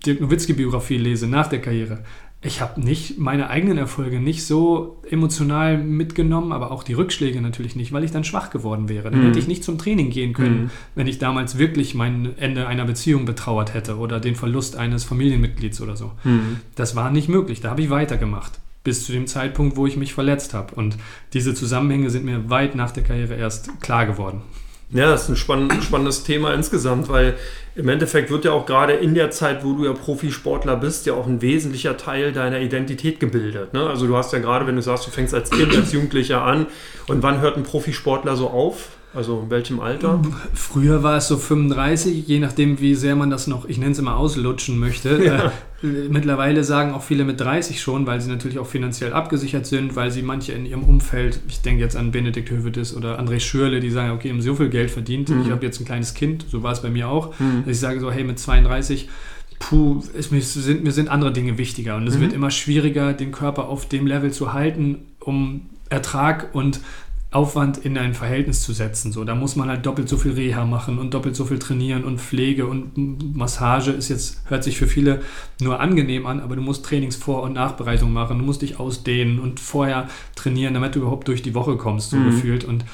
[0.05, 2.03] Dirk Nowitzki-Biografie lese nach der Karriere,
[2.41, 7.75] ich habe nicht meine eigenen Erfolge nicht so emotional mitgenommen, aber auch die Rückschläge natürlich
[7.75, 9.09] nicht, weil ich dann schwach geworden wäre.
[9.09, 9.27] Dann mhm.
[9.27, 10.69] hätte ich nicht zum Training gehen können, mhm.
[10.93, 15.81] wenn ich damals wirklich mein Ende einer Beziehung betrauert hätte oder den Verlust eines Familienmitglieds
[15.81, 16.11] oder so.
[16.23, 16.57] Mhm.
[16.75, 17.61] Das war nicht möglich.
[17.61, 20.75] Da habe ich weitergemacht bis zu dem Zeitpunkt, wo ich mich verletzt habe.
[20.75, 20.95] Und
[21.33, 24.43] diese Zusammenhänge sind mir weit nach der Karriere erst klar geworden.
[24.91, 27.35] Ja, das ist ein spann spannendes Thema insgesamt, weil
[27.75, 31.13] im Endeffekt wird ja auch gerade in der Zeit, wo du ja Profisportler bist, ja
[31.13, 33.73] auch ein wesentlicher Teil deiner Identität gebildet.
[33.73, 33.89] Ne?
[33.89, 36.67] Also du hast ja gerade, wenn du sagst, du fängst als Kind, als Jugendlicher an
[37.07, 38.89] und wann hört ein Profisportler so auf?
[39.15, 40.21] Also in welchem Alter?
[40.53, 43.99] Früher war es so 35, je nachdem, wie sehr man das noch, ich nenne es
[43.99, 45.23] immer auslutschen möchte.
[45.23, 45.51] Ja.
[45.83, 49.95] Äh, mittlerweile sagen auch viele mit 30 schon, weil sie natürlich auch finanziell abgesichert sind,
[49.95, 53.81] weil sie manche in ihrem Umfeld, ich denke jetzt an Benedikt Hövedes oder André Schürle,
[53.81, 55.41] die sagen, okay, haben so viel Geld verdient, mhm.
[55.41, 57.37] ich habe jetzt ein kleines Kind, so war es bei mir auch.
[57.39, 57.63] Mhm.
[57.65, 59.09] Dass ich sage so, hey, mit 32
[59.59, 62.21] puh, es, mir, sind, mir sind andere Dinge wichtiger und es mhm.
[62.21, 66.79] wird immer schwieriger, den Körper auf dem Level zu halten, um Ertrag und
[67.35, 69.11] Aufwand in ein Verhältnis zu setzen.
[69.11, 72.05] So, da muss man halt doppelt so viel Reha machen und doppelt so viel trainieren
[72.05, 75.21] und Pflege und Massage ist jetzt, hört sich für viele
[75.59, 79.59] nur angenehm an, aber du musst Trainingsvor- und Nachbereitung machen, du musst dich ausdehnen und
[79.59, 82.31] vorher trainieren, damit du überhaupt durch die Woche kommst, so mhm.
[82.31, 82.63] gefühlt.
[82.63, 82.85] Und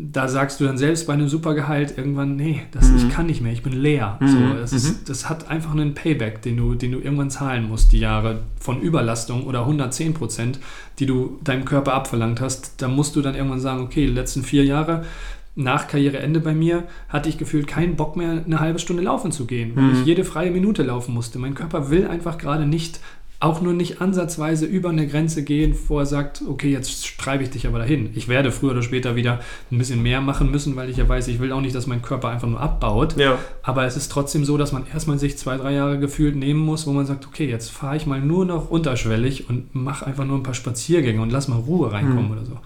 [0.00, 2.98] da sagst du dann selbst bei einem Supergehalt irgendwann, nee, das, mhm.
[2.98, 4.16] ich kann nicht mehr, ich bin leer.
[4.20, 4.28] Mhm.
[4.28, 5.04] So, das, ist, mhm.
[5.06, 8.80] das, hat einfach einen Payback, den du, den du irgendwann zahlen musst, die Jahre von
[8.80, 10.60] Überlastung oder 110 Prozent,
[11.00, 12.80] die du deinem Körper abverlangt hast.
[12.80, 15.04] Da musst du dann irgendwann sagen, okay, die letzten vier Jahre
[15.56, 19.44] nach Karriereende bei mir hatte ich gefühlt keinen Bock mehr, eine halbe Stunde laufen zu
[19.44, 20.04] gehen, weil ich mhm.
[20.04, 21.40] jede freie Minute laufen musste.
[21.40, 23.00] Mein Körper will einfach gerade nicht
[23.40, 27.50] auch nur nicht ansatzweise über eine Grenze gehen, wo er sagt, okay, jetzt treibe ich
[27.50, 28.10] dich aber dahin.
[28.14, 29.38] Ich werde früher oder später wieder
[29.70, 32.02] ein bisschen mehr machen müssen, weil ich ja weiß, ich will auch nicht, dass mein
[32.02, 33.16] Körper einfach nur abbaut.
[33.16, 33.38] Ja.
[33.62, 36.88] Aber es ist trotzdem so, dass man erstmal sich zwei, drei Jahre gefühlt nehmen muss,
[36.88, 40.36] wo man sagt, okay, jetzt fahre ich mal nur noch unterschwellig und mache einfach nur
[40.36, 42.32] ein paar Spaziergänge und lass mal Ruhe reinkommen mhm.
[42.32, 42.58] oder so.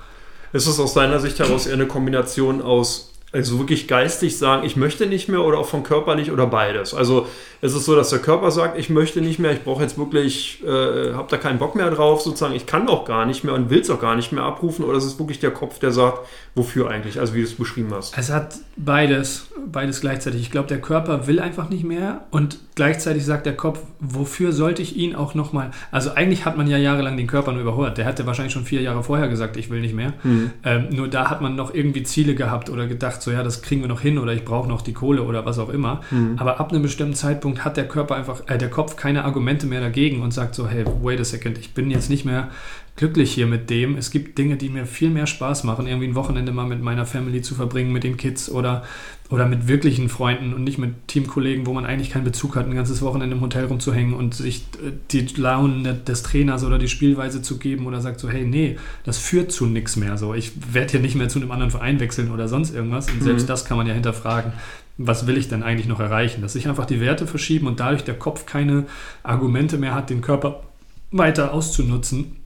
[0.54, 4.76] Ist es aus deiner Sicht heraus eher eine Kombination aus also wirklich geistig sagen, ich
[4.76, 6.92] möchte nicht mehr oder auch vom Körper nicht oder beides.
[6.92, 7.26] Also
[7.62, 10.62] es ist so, dass der Körper sagt, ich möchte nicht mehr, ich brauche jetzt wirklich,
[10.64, 13.70] äh, habe da keinen Bock mehr drauf, sozusagen, ich kann auch gar nicht mehr und
[13.70, 16.26] will es auch gar nicht mehr abrufen oder es ist wirklich der Kopf, der sagt,
[16.54, 18.18] wofür eigentlich, also wie du es beschrieben hast.
[18.18, 20.42] Es hat beides, beides gleichzeitig.
[20.42, 24.82] Ich glaube, der Körper will einfach nicht mehr und gleichzeitig sagt der Kopf, wofür sollte
[24.82, 28.04] ich ihn auch nochmal, also eigentlich hat man ja jahrelang den Körper nur überholt, der
[28.04, 30.12] hatte wahrscheinlich schon vier Jahre vorher gesagt, ich will nicht mehr.
[30.22, 30.50] Mhm.
[30.64, 33.82] Ähm, nur da hat man noch irgendwie Ziele gehabt oder gedacht, so ja, das kriegen
[33.82, 36.00] wir noch hin oder ich brauche noch die Kohle oder was auch immer.
[36.10, 36.36] Mhm.
[36.38, 39.66] Aber ab einem bestimmten Zeitpunkt Zeitpunkt hat der Körper einfach, äh, der Kopf keine Argumente
[39.66, 42.50] mehr dagegen und sagt so, hey, wait a second, ich bin jetzt nicht mehr
[42.96, 43.96] glücklich hier mit dem.
[43.96, 47.06] Es gibt Dinge, die mir viel mehr Spaß machen, irgendwie ein Wochenende mal mit meiner
[47.06, 48.84] Family zu verbringen, mit den Kids oder,
[49.30, 52.74] oder mit wirklichen Freunden und nicht mit Teamkollegen, wo man eigentlich keinen Bezug hat, ein
[52.74, 57.40] ganzes Wochenende im Hotel rumzuhängen und sich äh, die Launen des Trainers oder die Spielweise
[57.40, 60.18] zu geben oder sagt so, hey, nee, das führt zu nichts mehr.
[60.18, 63.10] So, ich werde hier nicht mehr zu einem anderen Verein wechseln oder sonst irgendwas.
[63.10, 63.48] Und selbst mhm.
[63.48, 64.52] das kann man ja hinterfragen
[64.98, 66.42] was will ich denn eigentlich noch erreichen?
[66.42, 68.84] Dass sich einfach die Werte verschieben und dadurch der Kopf keine
[69.22, 70.62] Argumente mehr hat, den Körper
[71.10, 72.36] weiter auszunutzen,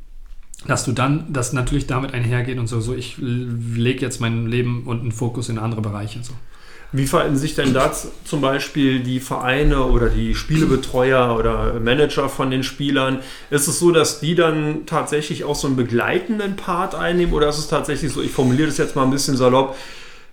[0.64, 4.85] dass du dann, das natürlich damit einhergeht und so, so ich lege jetzt mein Leben
[4.87, 6.23] und einen Fokus in andere Bereiche.
[6.23, 6.33] So.
[6.92, 7.92] Wie verhalten sich denn da
[8.25, 13.19] zum Beispiel die Vereine oder die Spielebetreuer oder Manager von den Spielern?
[13.51, 17.59] Ist es so, dass die dann tatsächlich auch so einen begleitenden Part einnehmen oder ist
[17.59, 19.77] es tatsächlich so, ich formuliere das jetzt mal ein bisschen salopp,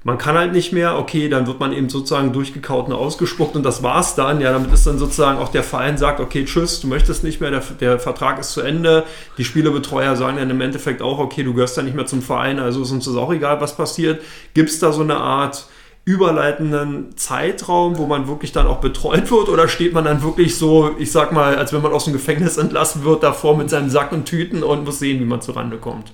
[0.04, 3.64] man kann halt nicht mehr, okay, dann wird man eben sozusagen durchgekaut und ausgespuckt und
[3.64, 4.42] das war's dann.
[4.42, 7.52] Ja, damit ist dann sozusagen auch der Verein sagt, okay, tschüss, du möchtest nicht mehr,
[7.52, 9.06] der, der Vertrag ist zu Ende.
[9.38, 12.60] Die Spielebetreuer sagen dann im Endeffekt auch, okay, du gehörst dann nicht mehr zum Verein,
[12.60, 14.22] also ist uns das auch egal, was passiert.
[14.54, 15.68] Gibt es da so eine Art
[16.06, 20.92] überleitenden Zeitraum, wo man wirklich dann auch betreut wird oder steht man dann wirklich so,
[21.00, 24.12] ich sag mal, als wenn man aus dem Gefängnis entlassen wird, davor mit seinem Sack
[24.12, 26.12] und Tüten und muss sehen, wie man zurande kommt?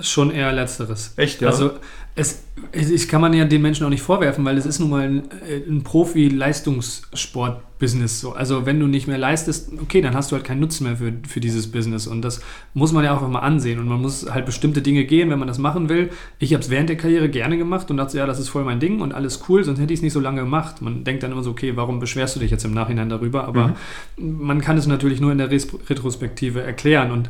[0.00, 1.14] Schon eher letzteres.
[1.16, 1.48] Echt, ja?
[1.48, 1.72] Also
[2.16, 5.02] es, ich kann man ja den Menschen auch nicht vorwerfen, weil es ist nun mal
[5.02, 5.24] ein,
[5.68, 8.20] ein Profi-Leistungssport-Business.
[8.20, 8.34] So.
[8.34, 11.12] Also wenn du nicht mehr leistest, okay, dann hast du halt keinen Nutzen mehr für,
[11.26, 12.06] für dieses Business.
[12.06, 12.40] Und das
[12.72, 13.80] muss man ja auch mal ansehen.
[13.80, 16.10] Und man muss halt bestimmte Dinge gehen, wenn man das machen will.
[16.38, 18.78] Ich habe es während der Karriere gerne gemacht und dachte, ja, das ist voll mein
[18.78, 20.82] Ding und alles cool, sonst hätte ich es nicht so lange gemacht.
[20.82, 23.48] Man denkt dann immer so, okay, warum beschwerst du dich jetzt im Nachhinein darüber?
[23.48, 23.74] Aber
[24.16, 24.38] mhm.
[24.38, 27.10] man kann es natürlich nur in der Retrospektive erklären.
[27.10, 27.28] Und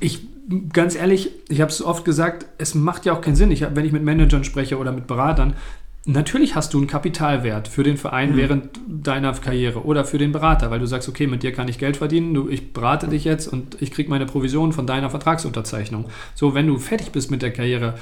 [0.00, 0.26] ich
[0.72, 3.50] ganz ehrlich, ich habe es oft gesagt, es macht ja auch keinen Sinn.
[3.50, 5.54] Ich, wenn ich mit Managern spreche oder mit Beratern,
[6.04, 8.36] natürlich hast du einen Kapitalwert für den Verein mhm.
[8.36, 11.78] während deiner Karriere oder für den Berater, weil du sagst, okay, mit dir kann ich
[11.78, 16.06] Geld verdienen, du, ich berate dich jetzt und ich kriege meine Provision von deiner Vertragsunterzeichnung.
[16.34, 17.94] So, wenn du fertig bist mit der Karriere,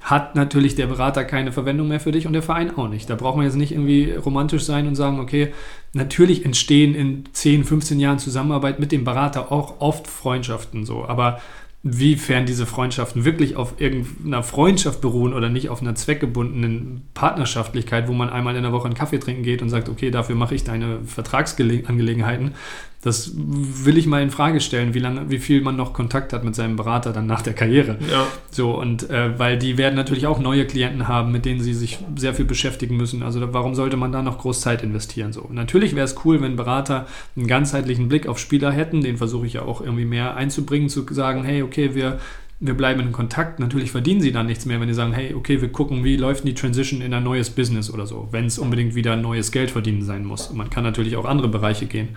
[0.00, 3.10] hat natürlich der Berater keine Verwendung mehr für dich und der Verein auch nicht.
[3.10, 5.52] Da braucht man jetzt nicht irgendwie romantisch sein und sagen, okay,
[5.92, 11.40] natürlich entstehen in 10, 15 Jahren Zusammenarbeit mit dem Berater auch oft Freundschaften so, aber
[11.82, 18.12] wiefern diese Freundschaften wirklich auf irgendeiner Freundschaft beruhen oder nicht auf einer zweckgebundenen Partnerschaftlichkeit, wo
[18.12, 20.62] man einmal in der Woche einen Kaffee trinken geht und sagt, okay, dafür mache ich
[20.62, 22.52] deine Vertragsangelegenheiten,
[23.02, 26.44] das will ich mal in Frage stellen, wie lange, wie viel man noch Kontakt hat
[26.44, 27.96] mit seinem Berater dann nach der Karriere.
[28.10, 28.26] Ja.
[28.50, 31.98] So, und äh, weil die werden natürlich auch neue Klienten haben, mit denen sie sich
[32.16, 33.22] sehr viel beschäftigen müssen.
[33.22, 35.32] Also warum sollte man da noch groß Zeit investieren?
[35.32, 39.00] So, natürlich wäre es cool, wenn Berater einen ganzheitlichen Blick auf Spieler hätten.
[39.00, 42.18] Den versuche ich ja auch irgendwie mehr einzubringen, zu sagen, hey, okay, wir
[42.62, 43.58] wir bleiben in Kontakt.
[43.58, 46.46] Natürlich verdienen sie dann nichts mehr, wenn sie sagen, hey, okay, wir gucken, wie läuft
[46.46, 50.02] die Transition in ein neues Business oder so, wenn es unbedingt wieder neues Geld verdienen
[50.02, 50.52] sein muss.
[50.52, 52.10] man kann natürlich auch andere Bereiche gehen.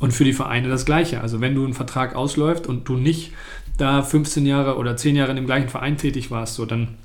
[0.00, 1.20] Und für die Vereine das Gleiche.
[1.20, 3.32] Also wenn du ein Vertrag ausläuft und du nicht
[3.78, 6.96] da 15 Jahre oder 10 Jahre in dem gleichen Verein tätig warst, so dann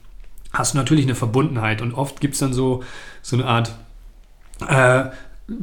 [0.51, 1.81] hast du natürlich eine Verbundenheit.
[1.81, 2.83] Und oft gibt es dann so,
[3.21, 3.75] so eine Art
[4.67, 5.09] äh,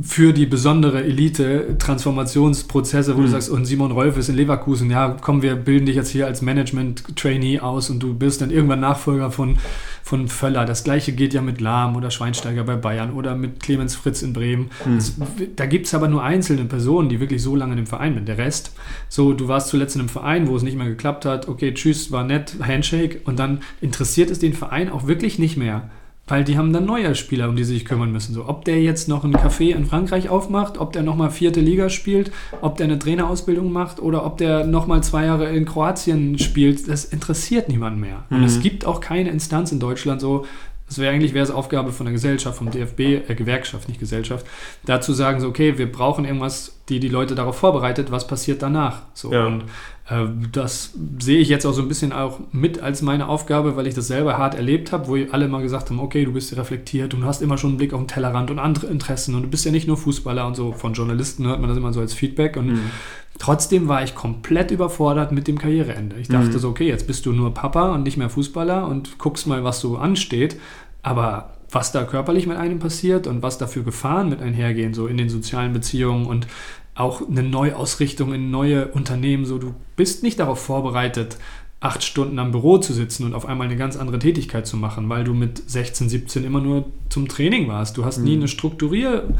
[0.00, 3.24] für die besondere Elite-Transformationsprozesse, wo mhm.
[3.24, 6.26] du sagst, und Simon Rolf ist in Leverkusen, ja, komm, wir bilden dich jetzt hier
[6.26, 9.58] als Management-Trainee aus und du bist dann irgendwann Nachfolger von,
[10.02, 10.64] von Völler.
[10.64, 14.32] Das gleiche geht ja mit Lahm oder Schweinsteiger bei Bayern oder mit Clemens Fritz in
[14.32, 14.70] Bremen.
[14.86, 14.96] Mhm.
[14.96, 15.12] Das,
[15.56, 18.26] da gibt es aber nur einzelne Personen, die wirklich so lange in dem Verein sind.
[18.26, 18.72] Der Rest,
[19.10, 22.10] so, du warst zuletzt in einem Verein, wo es nicht mehr geklappt hat, okay, tschüss,
[22.10, 25.90] war nett, Handshake und dann interessiert es den Verein auch wirklich nicht mehr.
[26.26, 28.34] Weil die haben dann neue Spieler, um die sie sich kümmern müssen.
[28.34, 31.90] So, ob der jetzt noch ein Café in Frankreich aufmacht, ob der nochmal vierte Liga
[31.90, 32.32] spielt,
[32.62, 37.04] ob der eine Trainerausbildung macht oder ob der nochmal zwei Jahre in Kroatien spielt, das
[37.04, 38.24] interessiert niemanden mehr.
[38.30, 38.36] Mhm.
[38.38, 40.46] Und es gibt auch keine Instanz in Deutschland so,
[40.86, 44.46] das wäre eigentlich wäre es Aufgabe von der Gesellschaft, vom DFB, äh, Gewerkschaft, nicht Gesellschaft,
[44.84, 49.02] dazu sagen so, okay, wir brauchen irgendwas, die die Leute darauf vorbereitet, was passiert danach.
[49.14, 49.46] So ja.
[49.46, 49.62] und
[50.10, 53.86] äh, das sehe ich jetzt auch so ein bisschen auch mit als meine Aufgabe, weil
[53.86, 57.14] ich das selber hart erlebt habe, wo alle mal gesagt haben, okay, du bist reflektiert
[57.14, 59.48] und du hast immer schon einen Blick auf den Tellerrand und andere Interessen und du
[59.48, 60.72] bist ja nicht nur Fußballer und so.
[60.72, 62.90] Von Journalisten hört man das immer so als Feedback und mhm.
[63.38, 66.16] trotzdem war ich komplett überfordert mit dem Karriereende.
[66.16, 66.58] Ich dachte mhm.
[66.58, 69.80] so, okay, jetzt bist du nur Papa und nicht mehr Fußballer und guckst mal, was
[69.80, 70.60] so ansteht,
[71.02, 75.06] aber was da körperlich mit einem passiert und was da für Gefahren mit einhergehen, so
[75.06, 76.46] in den sozialen Beziehungen und
[76.94, 79.44] auch eine Neuausrichtung in neue Unternehmen.
[79.44, 81.36] So, du bist nicht darauf vorbereitet,
[81.80, 85.08] acht Stunden am Büro zu sitzen und auf einmal eine ganz andere Tätigkeit zu machen,
[85.08, 87.96] weil du mit 16, 17 immer nur zum Training warst.
[87.96, 88.42] Du hast nie mhm.
[88.42, 89.36] eine Strukturierung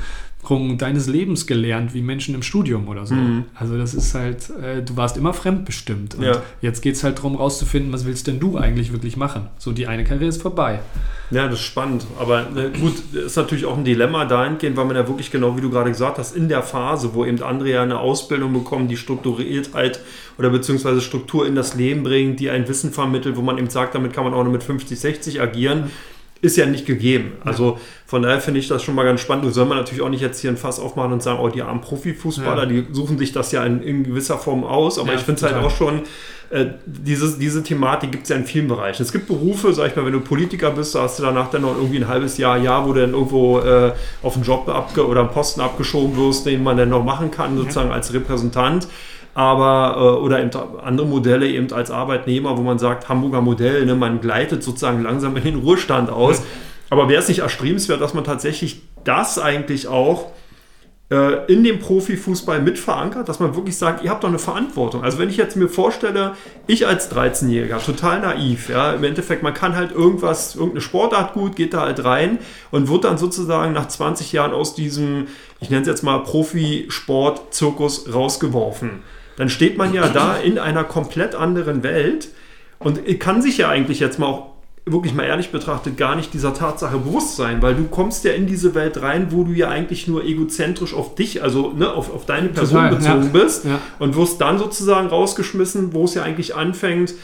[0.79, 3.15] deines Lebens gelernt, wie Menschen im Studium oder so.
[3.15, 3.45] Mhm.
[3.55, 6.17] Also das ist halt, äh, du warst immer fremdbestimmt.
[6.17, 6.43] Und ja.
[6.61, 9.49] jetzt geht es halt darum, rauszufinden, was willst denn du eigentlich wirklich machen?
[9.59, 10.81] So, die eine Karriere ist vorbei.
[11.31, 12.07] Ja, das ist spannend.
[12.19, 15.61] Aber ne, gut, ist natürlich auch ein Dilemma dahingehend, weil man ja wirklich genau, wie
[15.61, 18.97] du gerade gesagt hast, in der Phase, wo eben andere ja eine Ausbildung bekommen, die
[18.97, 20.01] Strukturiertheit
[20.39, 23.95] oder beziehungsweise Struktur in das Leben bringt, die ein Wissen vermittelt, wo man eben sagt,
[23.95, 25.91] damit kann man auch nur mit 50, 60 agieren
[26.45, 27.33] ist ja nicht gegeben.
[27.43, 29.53] Also von daher finde ich das schon mal ganz spannend.
[29.55, 31.81] Soll man natürlich auch nicht jetzt hier ein Fass aufmachen und sagen, oh, die armen
[31.81, 32.67] Profifußballer, ja.
[32.67, 34.99] die suchen sich das ja in, in gewisser Form aus.
[34.99, 36.03] Aber ja, ich finde es halt auch schon,
[36.51, 39.03] äh, dieses, diese Thematik gibt es ja in vielen Bereichen.
[39.03, 41.63] Es gibt Berufe, sag ich mal, wenn du Politiker bist, da hast du danach dann
[41.63, 45.07] noch irgendwie ein halbes Jahr, Jahr, wo du dann irgendwo äh, auf einen Job abge
[45.07, 47.95] oder einen Posten abgeschoben wirst, den man dann noch machen kann, sozusagen ja.
[47.95, 48.87] als Repräsentant
[49.35, 50.51] aber äh, oder eben
[50.83, 55.37] andere Modelle eben als Arbeitnehmer, wo man sagt, Hamburger Modell, ne, man gleitet sozusagen langsam
[55.37, 56.41] in den Ruhestand aus.
[56.41, 56.45] Mhm.
[56.91, 60.31] Aber wäre es nicht erstrebenswert, dass man tatsächlich das eigentlich auch
[61.11, 65.03] äh, in dem Profifußball mit verankert, dass man wirklich sagt, ihr habt doch eine Verantwortung.
[65.03, 69.55] Also wenn ich jetzt mir vorstelle, ich als 13-Jähriger, total naiv, ja, im Endeffekt, man
[69.55, 72.39] kann halt irgendwas, irgendeine Sportart gut, geht da halt rein
[72.71, 75.27] und wird dann sozusagen nach 20 Jahren aus diesem,
[75.61, 79.03] ich nenne es jetzt mal Profisport-Zirkus rausgeworfen
[79.37, 82.29] dann steht man ja da in einer komplett anderen Welt
[82.79, 84.55] und kann sich ja eigentlich jetzt mal auch
[84.87, 88.47] wirklich mal ehrlich betrachtet gar nicht dieser Tatsache bewusst sein, weil du kommst ja in
[88.47, 92.27] diese Welt rein, wo du ja eigentlich nur egozentrisch auf dich, also ne, auf, auf
[92.27, 93.45] deine Person Total, bezogen ja.
[93.45, 93.81] bist ja.
[93.99, 97.15] und wirst dann sozusagen rausgeschmissen, wo es ja eigentlich anfängt,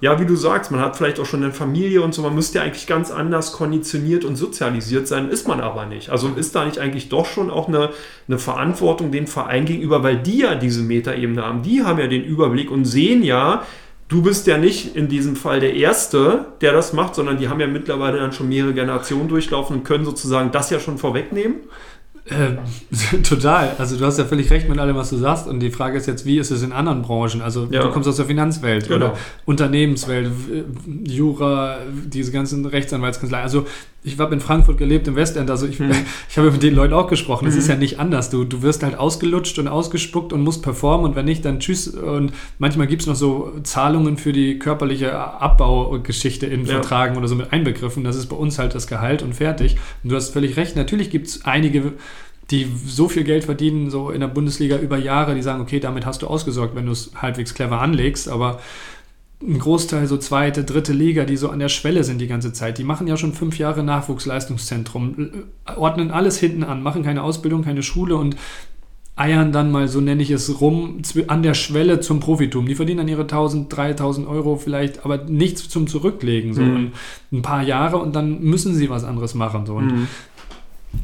[0.00, 2.58] ja, wie du sagst, man hat vielleicht auch schon eine Familie und so, man müsste
[2.58, 6.08] ja eigentlich ganz anders konditioniert und sozialisiert sein, ist man aber nicht.
[6.08, 7.90] Also ist da nicht eigentlich doch schon auch eine,
[8.26, 12.24] eine Verantwortung den Verein gegenüber, weil die ja diese Metaebene haben, die haben ja den
[12.24, 13.62] Überblick und sehen ja,
[14.08, 17.60] du bist ja nicht in diesem Fall der Erste, der das macht, sondern die haben
[17.60, 21.56] ja mittlerweile dann schon mehrere Generationen durchlaufen und können sozusagen das ja schon vorwegnehmen.
[22.30, 23.74] Äh, total.
[23.78, 25.46] Also du hast ja völlig recht mit allem, was du sagst.
[25.46, 27.42] Und die Frage ist jetzt, wie ist es in anderen Branchen?
[27.42, 27.82] Also ja.
[27.82, 28.96] du kommst aus der Finanzwelt genau.
[28.96, 30.30] oder Unternehmenswelt,
[31.04, 33.42] Jura, diese ganzen Rechtsanwaltskanzleien.
[33.42, 33.66] Also
[34.02, 35.90] ich habe in Frankfurt gelebt, im Westend, also ich, mhm.
[36.28, 37.46] ich habe mit den Leuten auch gesprochen.
[37.46, 37.60] Es mhm.
[37.60, 38.30] ist ja nicht anders.
[38.30, 41.88] Du, du wirst halt ausgelutscht und ausgespuckt und musst performen und wenn nicht, dann tschüss.
[41.88, 46.74] Und manchmal gibt es noch so Zahlungen für die körperliche Abbaugeschichte in ja.
[46.74, 48.02] Vertragen oder so mit einbegriffen.
[48.02, 49.76] Das ist bei uns halt das Gehalt und fertig.
[50.02, 50.76] Und du hast völlig recht.
[50.76, 51.92] Natürlich gibt es einige
[52.50, 56.04] die so viel Geld verdienen, so in der Bundesliga über Jahre, die sagen, okay, damit
[56.04, 58.60] hast du ausgesorgt, wenn du es halbwegs clever anlegst, aber
[59.42, 62.76] ein Großteil so zweite, dritte Liga, die so an der Schwelle sind die ganze Zeit.
[62.76, 65.30] Die machen ja schon fünf Jahre Nachwuchsleistungszentrum,
[65.76, 68.36] ordnen alles hinten an, machen keine Ausbildung, keine Schule und
[69.16, 72.66] eiern dann mal, so nenne ich es, rum an der Schwelle zum Profitum.
[72.66, 76.54] Die verdienen dann ihre 1000, 3000 Euro vielleicht, aber nichts zum Zurücklegen.
[76.54, 76.92] So mhm.
[77.32, 79.66] ein paar Jahre und dann müssen sie was anderes machen.
[79.66, 79.74] So.
[79.74, 80.08] Und mhm.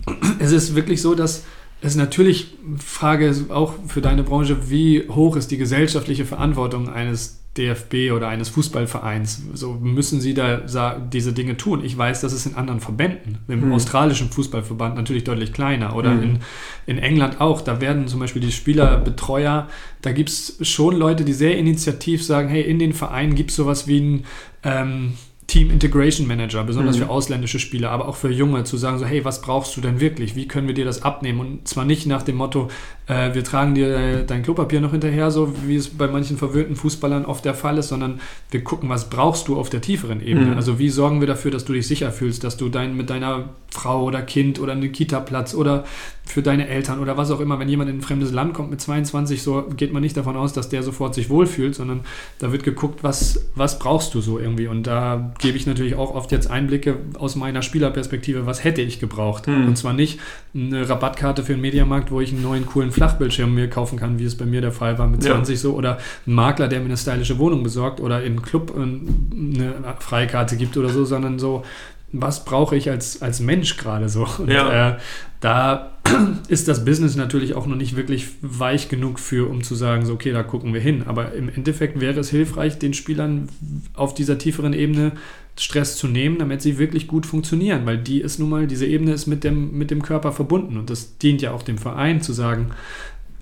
[0.38, 1.44] es ist wirklich so, dass
[1.82, 8.12] es natürlich Frage auch für deine Branche, wie hoch ist die gesellschaftliche Verantwortung eines DFB
[8.14, 9.42] oder eines Fußballvereins.
[9.54, 11.84] So müssen sie da diese Dinge tun.
[11.84, 13.72] Ich weiß, dass es in anderen Verbänden, im hm.
[13.72, 16.22] australischen Fußballverband natürlich deutlich kleiner oder hm.
[16.22, 16.38] in,
[16.86, 17.60] in England auch.
[17.60, 19.68] Da werden zum Beispiel die Spielerbetreuer,
[20.02, 23.56] da gibt es schon Leute, die sehr initiativ sagen, hey, in den Vereinen gibt es
[23.56, 24.24] sowas wie ein
[24.62, 25.14] ähm,
[25.46, 27.02] Team Integration Manager, besonders mhm.
[27.02, 30.00] für ausländische Spieler, aber auch für Junge, zu sagen so, hey, was brauchst du denn
[30.00, 30.34] wirklich?
[30.34, 31.38] Wie können wir dir das abnehmen?
[31.38, 32.68] Und zwar nicht nach dem Motto,
[33.06, 37.24] äh, wir tragen dir dein Klopapier noch hinterher, so wie es bei manchen verwöhnten Fußballern
[37.24, 38.20] oft der Fall ist, sondern
[38.50, 40.52] wir gucken, was brauchst du auf der tieferen Ebene?
[40.52, 40.56] Mhm.
[40.56, 43.50] Also wie sorgen wir dafür, dass du dich sicher fühlst, dass du dein, mit deiner
[43.70, 45.84] Frau oder Kind oder einen Kita-Platz oder
[46.24, 48.80] für deine Eltern oder was auch immer, wenn jemand in ein fremdes Land kommt mit
[48.80, 52.00] 22, so geht man nicht davon aus, dass der sofort sich wohlfühlt, sondern
[52.40, 54.66] da wird geguckt, was, was brauchst du so irgendwie.
[54.66, 58.98] Und da gebe ich natürlich auch oft jetzt Einblicke aus meiner Spielerperspektive, was hätte ich
[58.98, 59.46] gebraucht.
[59.46, 59.68] Mhm.
[59.68, 60.20] Und zwar nicht
[60.54, 64.24] eine Rabattkarte für den Mediamarkt, wo ich einen neuen coolen Flachbildschirm mir kaufen kann, wie
[64.24, 65.60] es bei mir der Fall war mit 20 ja.
[65.60, 69.74] so, oder ein Makler, der mir eine stylische Wohnung besorgt oder in einen Club eine
[70.00, 71.64] Freikarte gibt oder so, sondern so,
[72.12, 74.26] was brauche ich als, als Mensch gerade so?
[74.38, 74.90] Und, ja.
[74.90, 74.98] äh,
[75.40, 75.92] da
[76.48, 80.14] ist das Business natürlich auch noch nicht wirklich weich genug für, um zu sagen, so,
[80.14, 81.04] okay, da gucken wir hin.
[81.06, 83.48] Aber im Endeffekt wäre es hilfreich, den Spielern
[83.94, 85.12] auf dieser tieferen Ebene
[85.58, 89.12] Stress zu nehmen, damit sie wirklich gut funktionieren, weil die ist nun mal, diese Ebene
[89.12, 92.34] ist mit dem, mit dem Körper verbunden und das dient ja auch dem Verein zu
[92.34, 92.72] sagen,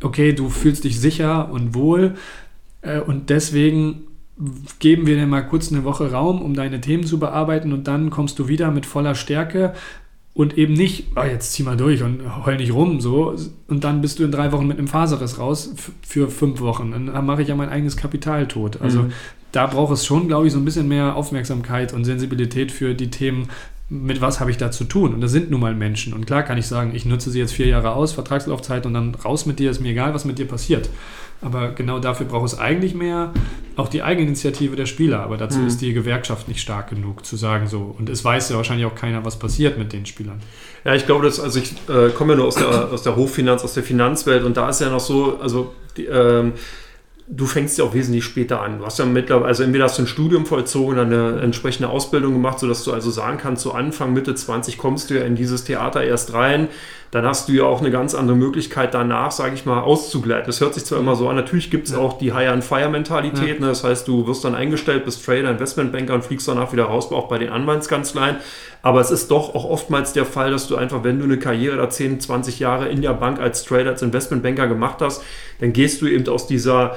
[0.00, 2.14] okay, du fühlst dich sicher und wohl
[2.82, 4.04] äh, und deswegen
[4.78, 8.10] geben wir dir mal kurz eine Woche Raum, um deine Themen zu bearbeiten und dann
[8.10, 9.74] kommst du wieder mit voller Stärke
[10.34, 13.36] und eben nicht, oh, jetzt zieh mal durch und heul nicht rum, so.
[13.68, 15.72] Und dann bist du in drei Wochen mit einem Faserriss raus
[16.02, 16.90] für fünf Wochen.
[16.90, 18.80] Dann mache ich ja mein eigenes Kapital tot.
[18.80, 19.12] Also mhm.
[19.52, 23.10] da braucht es schon, glaube ich, so ein bisschen mehr Aufmerksamkeit und Sensibilität für die
[23.10, 23.48] Themen,
[23.88, 25.14] mit was habe ich da zu tun?
[25.14, 26.12] Und das sind nun mal Menschen.
[26.12, 29.14] Und klar kann ich sagen, ich nutze sie jetzt vier Jahre aus, Vertragslaufzeit und dann
[29.14, 30.90] raus mit dir, ist mir egal, was mit dir passiert.
[31.40, 33.32] Aber genau dafür braucht es eigentlich mehr
[33.76, 35.20] auch die Eigeninitiative der Spieler.
[35.20, 35.66] Aber dazu mhm.
[35.66, 37.94] ist die Gewerkschaft nicht stark genug zu sagen so.
[37.98, 40.40] Und es weiß ja wahrscheinlich auch keiner, was passiert mit den Spielern.
[40.84, 43.64] Ja, ich glaube, dass, also ich äh, komme ja nur aus der, aus der Hochfinanz,
[43.64, 46.52] aus der Finanzwelt und da ist ja noch so, also die, ähm,
[47.26, 48.78] du fängst ja auch wesentlich später an.
[48.78, 52.34] Du hast ja mittlerweile, also entweder hast du ein Studium vollzogen, dann eine entsprechende Ausbildung
[52.34, 55.64] gemacht, sodass du also sagen kannst, so Anfang, Mitte 20 kommst du ja in dieses
[55.64, 56.68] Theater erst rein.
[57.14, 60.46] Dann hast du ja auch eine ganz andere Möglichkeit danach, sage ich mal, auszugleiten.
[60.46, 62.00] Das hört sich zwar immer so an, natürlich gibt es ja.
[62.00, 63.54] auch die Hire-and-Fire-Mentalität.
[63.54, 63.60] Ja.
[63.60, 63.68] Ne?
[63.68, 67.28] Das heißt, du wirst dann eingestellt, bist Trader, Investmentbanker und fliegst danach wieder raus, auch
[67.28, 68.38] bei den Anwaltskanzleien.
[68.82, 71.76] Aber es ist doch auch oftmals der Fall, dass du einfach, wenn du eine Karriere
[71.76, 75.22] da 10, 20 Jahre in der Bank als Trader, als Investmentbanker gemacht hast,
[75.60, 76.96] dann gehst du eben aus dieser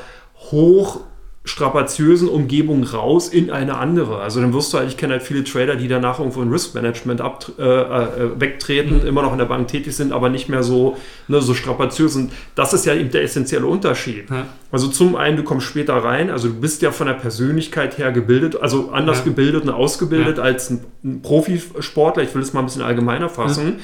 [0.50, 1.02] hoch
[1.48, 4.20] strapaziösen Umgebung raus in eine andere.
[4.20, 6.76] Also dann wirst du halt, ich kenne halt viele Trader, die danach irgendwo in Risk
[6.76, 9.08] Management ab, äh, äh, wegtreten, mhm.
[9.08, 10.98] immer noch in der Bank tätig sind, aber nicht mehr so,
[11.30, 12.18] ne, so strapaziös.
[12.18, 14.30] Und das ist ja eben der essentielle Unterschied.
[14.30, 14.46] Ja.
[14.72, 18.12] Also zum einen, du kommst später rein, also du bist ja von der Persönlichkeit her
[18.12, 19.24] gebildet, also anders ja.
[19.24, 20.44] gebildet und ausgebildet ja.
[20.44, 22.24] als ein, ein Profisportler.
[22.24, 23.80] Ich will es mal ein bisschen allgemeiner fassen.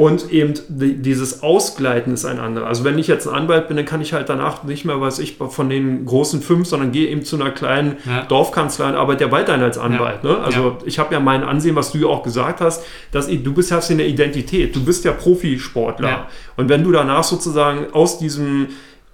[0.00, 2.66] Und eben dieses Ausgleiten ist ein anderer.
[2.66, 5.18] Also wenn ich jetzt ein Anwalt bin, dann kann ich halt danach nicht mehr, weiß
[5.18, 8.22] ich, von den großen fünf, sondern gehe eben zu einer kleinen ja.
[8.22, 10.24] Dorfkanzlei und arbeite ja weiterhin als Anwalt.
[10.24, 10.30] Ja.
[10.30, 10.38] Ne?
[10.38, 10.78] Also ja.
[10.86, 12.82] ich habe ja mein Ansehen, was du ja auch gesagt hast,
[13.12, 16.28] dass du bist hast eine Identität, du bist ja Profisportler.
[16.56, 18.68] Und wenn du danach sozusagen aus diesem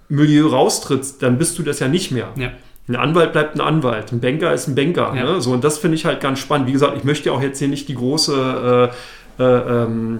[0.07, 2.29] Milieu raustrittst, dann bist du das ja nicht mehr.
[2.87, 5.11] Ein Anwalt bleibt ein Anwalt, ein Banker ist ein Banker.
[5.11, 5.41] Ne?
[5.41, 6.69] So, und das finde ich halt ganz spannend.
[6.69, 8.91] Wie gesagt, ich möchte ja auch jetzt hier nicht die große
[9.37, 10.19] äh, äh, ähm,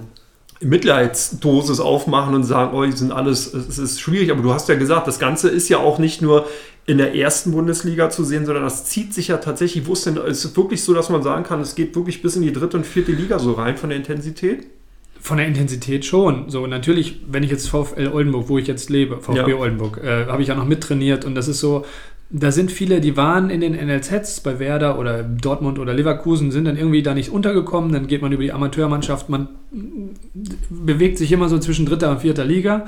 [0.60, 4.74] Mitleidsdosis aufmachen und sagen, oh, die sind alles, es ist schwierig, aber du hast ja
[4.74, 6.46] gesagt, das Ganze ist ja auch nicht nur
[6.86, 10.16] in der ersten Bundesliga zu sehen, sondern das zieht sich ja tatsächlich, wo ist denn,
[10.16, 12.78] ist es wirklich so, dass man sagen kann, es geht wirklich bis in die dritte
[12.78, 14.66] und vierte Liga so rein von der Intensität?
[15.20, 16.48] Von der Intensität schon.
[16.48, 19.56] So, natürlich, wenn ich jetzt VfL Oldenburg, wo ich jetzt lebe, VfB ja.
[19.56, 21.84] Oldenburg, äh, habe ich ja noch mittrainiert und das ist so,
[22.30, 26.66] da sind viele, die waren in den NLZs bei Werder oder Dortmund oder Leverkusen, sind
[26.66, 27.90] dann irgendwie da nicht untergekommen.
[27.92, 29.48] Dann geht man über die Amateurmannschaft, man
[30.70, 32.86] bewegt sich immer so zwischen dritter und vierter Liga.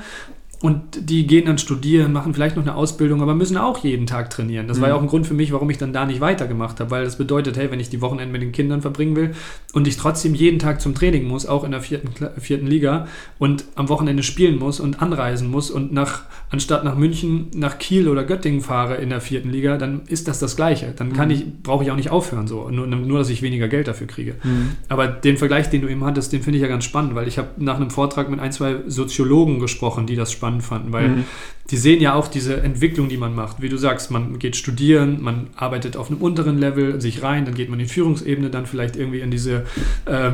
[0.61, 4.29] Und die gehen dann studieren, machen vielleicht noch eine Ausbildung, aber müssen auch jeden Tag
[4.29, 4.67] trainieren.
[4.67, 4.81] Das mhm.
[4.81, 7.03] war ja auch ein Grund für mich, warum ich dann da nicht weitergemacht habe, weil
[7.03, 9.31] das bedeutet, hey, wenn ich die Wochenende mit den Kindern verbringen will
[9.73, 12.09] und ich trotzdem jeden Tag zum Training muss, auch in der vierten,
[12.39, 13.07] vierten Liga
[13.39, 18.07] und am Wochenende spielen muss und anreisen muss und nach, anstatt nach München, nach Kiel
[18.07, 20.93] oder Göttingen fahre in der vierten Liga, dann ist das das Gleiche.
[20.95, 21.33] Dann kann mhm.
[21.33, 22.69] ich, brauche ich auch nicht aufhören, so.
[22.69, 24.35] Nur, nur dass ich weniger Geld dafür kriege.
[24.43, 24.73] Mhm.
[24.89, 27.39] Aber den Vergleich, den du eben hattest, den finde ich ja ganz spannend, weil ich
[27.39, 31.09] habe nach einem Vortrag mit ein, zwei Soziologen gesprochen, die das spannend spannend fanden, weil
[31.09, 31.23] mhm.
[31.69, 33.61] die sehen ja auch diese Entwicklung, die man macht.
[33.61, 37.53] Wie du sagst, man geht studieren, man arbeitet auf einem unteren Level sich rein, dann
[37.53, 39.65] geht man in Führungsebene, dann vielleicht irgendwie in diese
[40.05, 40.31] äh,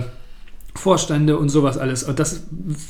[0.76, 2.04] Vorstände und sowas alles.
[2.04, 2.44] Und das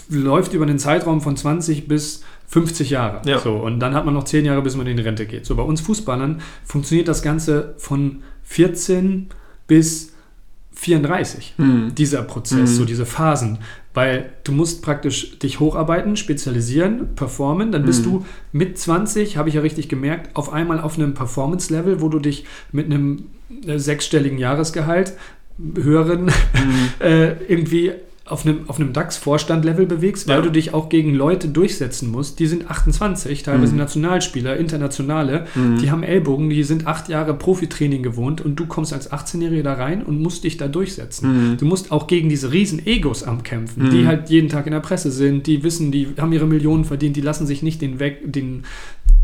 [0.09, 3.21] läuft über den Zeitraum von 20 bis 50 Jahre.
[3.25, 3.39] Ja.
[3.39, 5.45] So, und dann hat man noch 10 Jahre, bis man in die Rente geht.
[5.45, 9.27] So, bei uns Fußballern funktioniert das Ganze von 14
[9.67, 10.13] bis
[10.73, 11.95] 34, mhm.
[11.95, 12.75] dieser Prozess, mhm.
[12.75, 13.57] so diese Phasen.
[13.97, 17.71] Weil du musst praktisch dich hocharbeiten, spezialisieren, performen.
[17.71, 18.11] Dann bist mhm.
[18.11, 22.19] du mit 20, habe ich ja richtig gemerkt, auf einmal auf einem Performance-Level, wo du
[22.19, 23.29] dich mit einem
[23.65, 25.13] äh, sechsstelligen Jahresgehalt,
[25.75, 26.31] höheren, mhm.
[26.99, 27.93] äh, irgendwie
[28.29, 30.41] auf einem, auf einem DAX-Vorstand-Level bewegst, weil ja.
[30.41, 32.39] du dich auch gegen Leute durchsetzen musst.
[32.39, 33.79] Die sind 28, teilweise mhm.
[33.79, 35.77] Nationalspieler, internationale, mhm.
[35.77, 39.73] die haben Ellbogen, die sind acht Jahre Profitraining gewohnt und du kommst als 18-Jähriger da
[39.73, 41.51] rein und musst dich da durchsetzen.
[41.51, 41.57] Mhm.
[41.57, 44.07] Du musst auch gegen diese riesen Egos am Kämpfen, die mhm.
[44.07, 47.21] halt jeden Tag in der Presse sind, die wissen, die haben ihre Millionen verdient, die
[47.21, 48.63] lassen sich nicht den, weg, den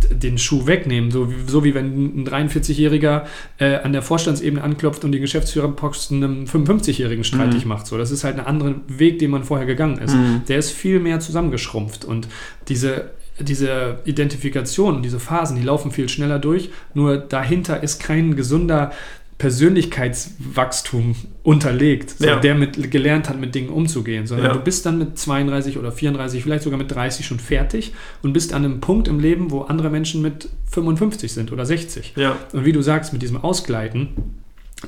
[0.09, 1.11] den Schuh wegnehmen.
[1.11, 3.23] So, wie, so wie wenn ein 43-Jähriger
[3.57, 7.69] äh, an der Vorstandsebene anklopft und die Geschäftsführerposten einem 55-Jährigen streitig mhm.
[7.69, 7.87] macht.
[7.87, 10.15] So, das ist halt ein anderer Weg, den man vorher gegangen ist.
[10.15, 10.41] Mhm.
[10.47, 12.27] Der ist viel mehr zusammengeschrumpft und
[12.67, 18.91] diese diese Identifikation, diese Phasen, die laufen viel schneller durch, nur dahinter ist kein gesunder
[19.37, 22.39] Persönlichkeitswachstum unterlegt, so, ja.
[22.39, 24.53] der mit, gelernt hat, mit Dingen umzugehen, sondern ja.
[24.53, 28.53] du bist dann mit 32 oder 34, vielleicht sogar mit 30 schon fertig und bist
[28.53, 32.13] an einem Punkt im Leben, wo andere Menschen mit 55 sind oder 60.
[32.15, 32.37] Ja.
[32.53, 34.09] Und wie du sagst, mit diesem Ausgleiten,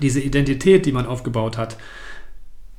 [0.01, 1.77] diese Identität, die man aufgebaut hat,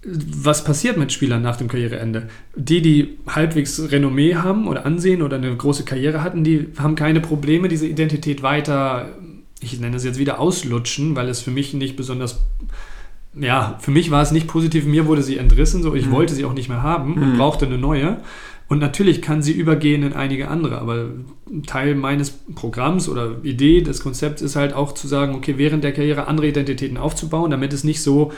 [0.08, 2.28] was passiert mit Spielern nach dem Karriereende?
[2.54, 7.20] Die, die halbwegs Renommee haben oder Ansehen oder eine große Karriere hatten, die haben keine
[7.20, 9.08] Probleme, diese Identität weiter
[9.72, 12.40] ich nenne es jetzt wieder auslutschen, weil es für mich nicht besonders,
[13.34, 16.12] ja, für mich war es nicht positiv, mir wurde sie entrissen, so ich mhm.
[16.12, 17.38] wollte sie auch nicht mehr haben und mhm.
[17.38, 18.18] brauchte eine neue.
[18.68, 21.10] Und natürlich kann sie übergehen in einige andere, aber
[21.66, 25.92] Teil meines Programms oder Idee des Konzepts ist halt auch zu sagen, okay, während der
[25.92, 28.32] Karriere andere Identitäten aufzubauen, damit es nicht so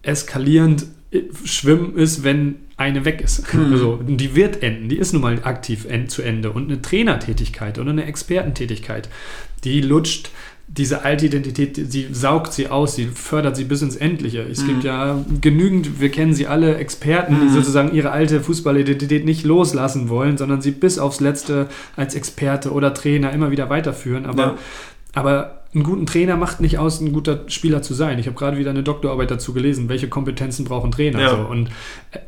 [0.00, 3.52] eskalierend äh, schwimmen ist, wenn eine weg ist.
[3.52, 3.72] Mhm.
[3.72, 6.50] Also, die wird enden, die ist nun mal aktiv zu Ende.
[6.50, 9.08] Und eine Trainertätigkeit oder eine Expertentätigkeit,
[9.64, 10.30] die lutscht
[10.66, 14.40] diese alte Identität, sie saugt sie aus, sie fördert sie bis ins Endliche.
[14.42, 14.66] Es mhm.
[14.68, 17.52] gibt ja genügend, wir kennen sie alle, Experten, die mhm.
[17.52, 22.94] sozusagen ihre alte Fußballidentität nicht loslassen wollen, sondern sie bis aufs Letzte als Experte oder
[22.94, 24.26] Trainer immer wieder weiterführen.
[24.26, 24.58] Aber, ja.
[25.12, 28.18] aber einen guten Trainer macht nicht aus, ein guter Spieler zu sein.
[28.18, 31.20] Ich habe gerade wieder eine Doktorarbeit dazu gelesen, welche Kompetenzen brauchen Trainer.
[31.20, 31.30] Ja.
[31.30, 31.46] So.
[31.46, 31.68] Und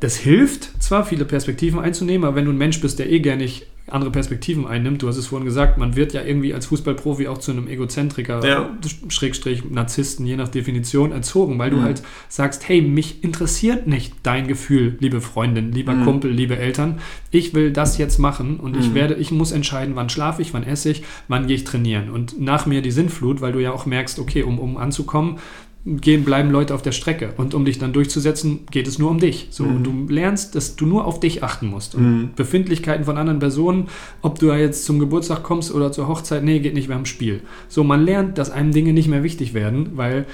[0.01, 3.45] das hilft zwar, viele Perspektiven einzunehmen, aber wenn du ein Mensch bist, der eh gerne
[3.45, 5.03] nicht andere Perspektiven einnimmt.
[5.03, 8.45] Du hast es vorhin gesagt, man wird ja irgendwie als Fußballprofi auch zu einem Egozentriker,
[8.45, 8.70] ja.
[9.09, 11.76] Schrägstrich Narzissten, je nach Definition, erzogen, weil mhm.
[11.76, 16.05] du halt sagst, hey, mich interessiert nicht dein Gefühl, liebe Freundin, lieber mhm.
[16.05, 16.99] Kumpel, liebe Eltern.
[17.30, 18.80] Ich will das jetzt machen und mhm.
[18.80, 22.11] ich werde, ich muss entscheiden, wann schlafe ich, wann esse ich, wann gehe ich trainieren.
[22.11, 25.39] Und nach mir die Sinnflut, weil du ja auch merkst, okay, um, um anzukommen,
[25.87, 27.32] gehen, bleiben Leute auf der Strecke.
[27.37, 29.47] Und um dich dann durchzusetzen, geht es nur um dich.
[29.51, 29.76] So, mhm.
[29.76, 31.95] Und du lernst, dass du nur auf dich achten musst.
[31.95, 32.30] Und mhm.
[32.34, 33.87] Befindlichkeiten von anderen Personen,
[34.20, 37.41] ob du jetzt zum Geburtstag kommst oder zur Hochzeit, nee, geht nicht mehr im Spiel.
[37.68, 40.26] So, man lernt, dass einem Dinge nicht mehr wichtig werden, weil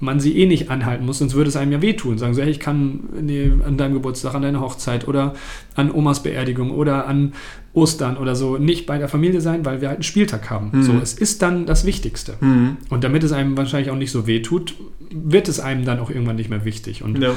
[0.00, 2.18] man sie eh nicht anhalten muss, sonst würde es einem ja wehtun.
[2.18, 5.34] Sagen so, hey, ich kann nee, an deinem Geburtstag, an deiner Hochzeit oder
[5.74, 7.34] an Omas Beerdigung oder an
[7.72, 10.70] Ostern oder so nicht bei der Familie sein, weil wir halt einen Spieltag haben.
[10.72, 10.82] Mhm.
[10.82, 12.34] So, es ist dann das Wichtigste.
[12.40, 12.78] Mhm.
[12.88, 14.74] Und damit es einem wahrscheinlich auch nicht so wehtut,
[15.10, 17.02] wird es einem dann auch irgendwann nicht mehr wichtig.
[17.02, 17.34] Und ja.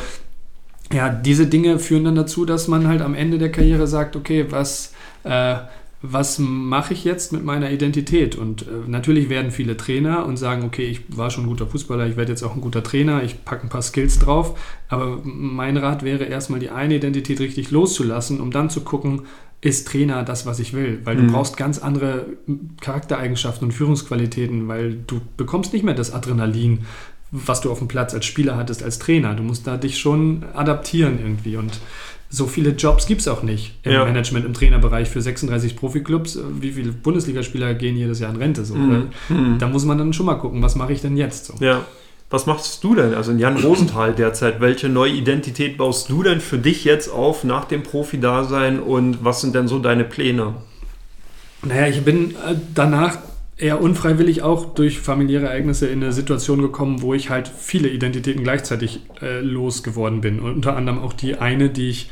[0.91, 4.45] ja diese Dinge führen dann dazu, dass man halt am Ende der Karriere sagt, okay,
[4.49, 4.93] was
[5.24, 5.55] äh,
[6.05, 8.35] was mache ich jetzt mit meiner Identität?
[8.35, 12.05] Und äh, natürlich werden viele Trainer und sagen, okay, ich war schon ein guter Fußballer,
[12.05, 14.59] ich werde jetzt auch ein guter Trainer, ich packe ein paar Skills drauf.
[14.89, 19.21] Aber mein Rat wäre erstmal die eine Identität richtig loszulassen, um dann zu gucken,
[19.61, 20.99] ist Trainer das, was ich will?
[21.05, 21.31] Weil du mhm.
[21.31, 22.25] brauchst ganz andere
[22.81, 26.79] Charaktereigenschaften und Führungsqualitäten, weil du bekommst nicht mehr das Adrenalin,
[27.31, 29.35] was du auf dem Platz als Spieler hattest, als Trainer.
[29.35, 31.79] Du musst da dich schon adaptieren irgendwie und
[32.34, 34.05] so viele Jobs gibt es auch nicht im ja.
[34.05, 36.39] Management, im Trainerbereich für 36 Profiklubs.
[36.59, 38.65] Wie viele Bundesligaspieler gehen jedes Jahr in Rente?
[38.65, 39.09] So, mhm.
[39.29, 39.59] mhm.
[39.59, 41.45] Da muss man dann schon mal gucken, was mache ich denn jetzt?
[41.45, 41.53] So.
[41.63, 41.86] Ja.
[42.31, 43.13] Was machst du denn?
[43.13, 47.43] Also in Jan Rosenthal derzeit, welche neue Identität baust du denn für dich jetzt auf
[47.43, 50.55] nach dem Profi-Dasein und was sind denn so deine Pläne?
[51.61, 53.19] Naja, ich bin äh, danach
[53.57, 58.43] eher unfreiwillig auch durch familiäre Ereignisse in eine Situation gekommen, wo ich halt viele Identitäten
[58.43, 60.39] gleichzeitig äh, losgeworden bin.
[60.39, 62.09] Und unter anderem auch die eine, die ich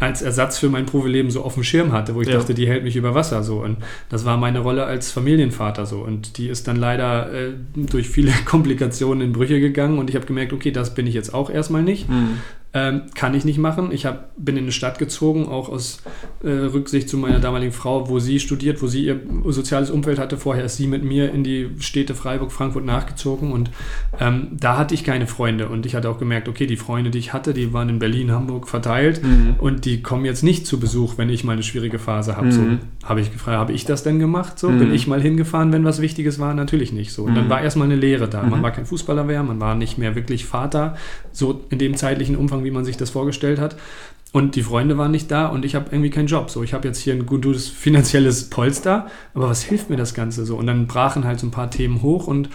[0.00, 2.38] als Ersatz für mein Profileben so auf dem Schirm hatte, wo ich ja.
[2.38, 3.62] dachte, die hält mich über Wasser so.
[3.62, 3.76] Und
[4.08, 5.98] das war meine Rolle als Familienvater so.
[5.98, 10.26] Und die ist dann leider äh, durch viele Komplikationen in Brüche gegangen und ich habe
[10.26, 12.08] gemerkt, okay, das bin ich jetzt auch erstmal nicht.
[12.08, 12.38] Mhm.
[12.72, 13.90] Ähm, kann ich nicht machen.
[13.90, 16.02] Ich hab, bin in eine Stadt gezogen, auch aus
[16.44, 20.36] äh, Rücksicht zu meiner damaligen Frau, wo sie studiert, wo sie ihr soziales Umfeld hatte.
[20.36, 23.72] Vorher ist sie mit mir in die Städte Freiburg, Frankfurt nachgezogen und
[24.20, 25.68] ähm, da hatte ich keine Freunde.
[25.68, 28.30] Und ich hatte auch gemerkt, okay, die Freunde, die ich hatte, die waren in Berlin,
[28.30, 29.56] Hamburg verteilt mhm.
[29.58, 32.46] und die kommen jetzt nicht zu Besuch, wenn ich mal eine schwierige Phase habe.
[32.46, 32.52] Mhm.
[32.52, 32.62] So
[33.08, 34.60] habe ich gefragt, habe ich das denn gemacht?
[34.60, 34.78] So mhm.
[34.78, 36.54] bin ich mal hingefahren, wenn was Wichtiges war?
[36.54, 37.12] Natürlich nicht.
[37.12, 37.50] So und dann mhm.
[37.50, 38.44] war erstmal eine Lehre da.
[38.44, 38.62] Man mhm.
[38.62, 40.96] war kein Fußballer mehr, man war nicht mehr wirklich Vater,
[41.32, 43.76] so in dem zeitlichen Umfang Umfang, wie man sich das vorgestellt hat.
[44.32, 46.50] Und die Freunde waren nicht da und ich habe irgendwie keinen Job.
[46.50, 50.46] So, ich habe jetzt hier ein gutes finanzielles Polster, aber was hilft mir das Ganze
[50.46, 50.56] so?
[50.56, 52.48] Und dann brachen halt so ein paar Themen hoch und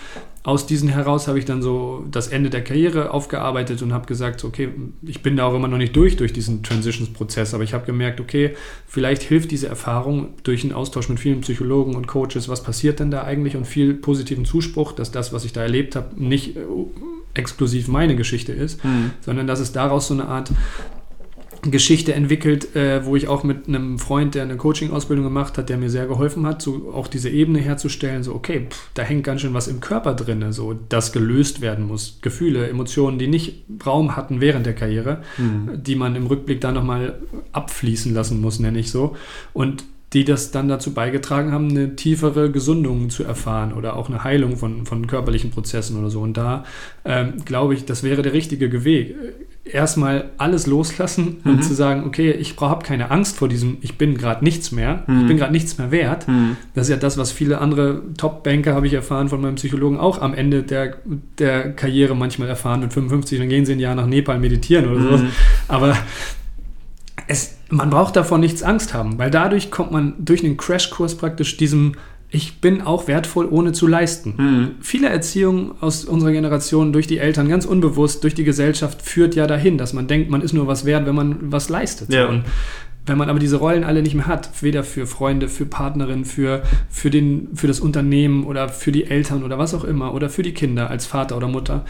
[0.45, 4.43] aus diesen heraus habe ich dann so das Ende der Karriere aufgearbeitet und habe gesagt,
[4.43, 4.69] okay,
[5.01, 8.21] ich bin da auch immer noch nicht durch durch diesen Transitions-Prozess, aber ich habe gemerkt,
[8.21, 12.99] okay, vielleicht hilft diese Erfahrung durch einen Austausch mit vielen Psychologen und Coaches, was passiert
[12.99, 16.55] denn da eigentlich und viel positiven Zuspruch, dass das, was ich da erlebt habe, nicht
[16.55, 16.59] äh,
[17.33, 19.13] exklusiv meine Geschichte ist, mhm.
[19.21, 20.51] sondern dass es daraus so eine Art
[21.71, 25.77] Geschichte entwickelt, äh, wo ich auch mit einem Freund, der eine Coaching-Ausbildung gemacht hat, der
[25.77, 29.41] mir sehr geholfen hat, so auch diese Ebene herzustellen, so okay, pff, da hängt ganz
[29.41, 32.19] schön was im Körper drin, so das gelöst werden muss.
[32.21, 35.83] Gefühle, Emotionen, die nicht Raum hatten während der Karriere, mhm.
[35.83, 37.19] die man im Rückblick dann nochmal
[37.51, 39.15] abfließen lassen muss, nenne ich so.
[39.53, 39.83] Und
[40.15, 44.55] die das dann dazu beigetragen haben, eine tiefere Gesundung zu erfahren oder auch eine Heilung
[44.55, 46.21] von, von körperlichen Prozessen oder so.
[46.21, 46.63] Und da
[47.03, 49.13] ähm, glaube ich, das wäre der richtige Weg.
[49.65, 51.51] Erstmal alles loslassen mhm.
[51.51, 55.03] und zu sagen, okay, ich habe keine Angst vor diesem, ich bin gerade nichts mehr,
[55.05, 55.21] mhm.
[55.21, 56.29] ich bin gerade nichts mehr wert.
[56.29, 56.55] Mhm.
[56.75, 60.21] Das ist ja das, was viele andere Top-Banker, habe ich erfahren von meinem Psychologen, auch
[60.21, 60.95] am Ende der,
[61.39, 62.79] der Karriere manchmal erfahren.
[62.79, 65.21] Mit 55, dann gehen sie ein Jahr nach Nepal meditieren oder sowas.
[65.23, 65.29] Mhm.
[65.67, 65.97] Aber
[67.27, 71.57] es, man braucht davon nichts Angst haben, weil dadurch kommt man durch einen Crashkurs praktisch
[71.57, 71.93] diesem
[72.31, 74.33] ich bin auch wertvoll, ohne zu leisten.
[74.37, 74.71] Mhm.
[74.81, 79.47] Viele Erziehung aus unserer Generation durch die Eltern, ganz unbewusst, durch die Gesellschaft, führt ja
[79.47, 82.11] dahin, dass man denkt, man ist nur was wert, wenn man was leistet.
[82.11, 82.25] Ja.
[82.25, 82.43] Und
[83.05, 86.63] wenn man aber diese Rollen alle nicht mehr hat, weder für Freunde, für Partnerin, für,
[86.89, 90.41] für, den, für das Unternehmen oder für die Eltern oder was auch immer oder für
[90.41, 91.85] die Kinder als Vater oder Mutter,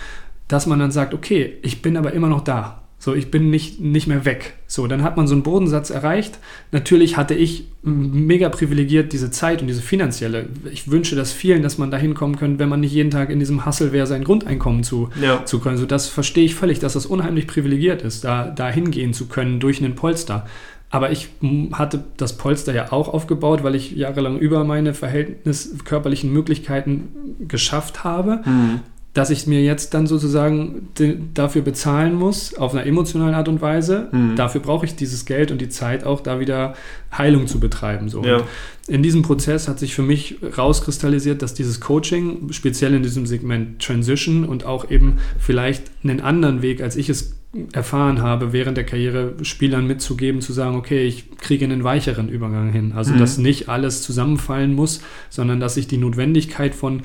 [0.48, 2.85] dass man dann sagt, okay, ich bin aber immer noch da.
[3.06, 4.56] So, ich bin nicht, nicht mehr weg.
[4.66, 6.40] So, dann hat man so einen Bodensatz erreicht.
[6.72, 10.50] Natürlich hatte ich mega privilegiert diese Zeit und diese finanzielle.
[10.74, 13.38] Ich wünsche das vielen, dass man da hinkommen könnte, wenn man nicht jeden Tag in
[13.38, 15.46] diesem Hustle wäre, sein Grundeinkommen zu, ja.
[15.46, 15.78] zu können.
[15.78, 19.60] So, das verstehe ich völlig, dass das unheimlich privilegiert ist, da, da hingehen zu können
[19.60, 20.48] durch einen Polster.
[20.90, 21.30] Aber ich
[21.74, 28.04] hatte das Polster ja auch aufgebaut, weil ich jahrelang über meine Verhältnis körperlichen Möglichkeiten geschafft
[28.04, 28.42] habe.
[28.46, 28.80] Mhm
[29.16, 30.90] dass ich mir jetzt dann sozusagen
[31.34, 34.10] dafür bezahlen muss, auf einer emotionalen Art und Weise.
[34.12, 34.36] Mhm.
[34.36, 36.76] Dafür brauche ich dieses Geld und die Zeit auch, da wieder
[37.18, 38.10] Heilung zu betreiben.
[38.10, 38.24] So.
[38.26, 38.44] Ja.
[38.88, 43.82] in diesem Prozess hat sich für mich rauskristallisiert, dass dieses Coaching, speziell in diesem Segment
[43.82, 47.38] Transition und auch eben vielleicht einen anderen Weg, als ich es
[47.72, 52.72] erfahren habe, während der Karriere Spielern mitzugeben, zu sagen, okay, ich kriege einen weicheren Übergang
[52.72, 52.92] hin.
[52.94, 53.20] Also, mhm.
[53.20, 57.04] dass nicht alles zusammenfallen muss, sondern dass ich die Notwendigkeit von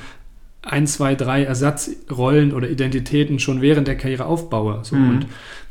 [0.62, 4.80] ein, zwei, drei Ersatzrollen oder Identitäten schon während der Karriere aufbaue.
[4.82, 4.96] So.
[4.96, 5.10] Mhm.
[5.10, 5.26] Und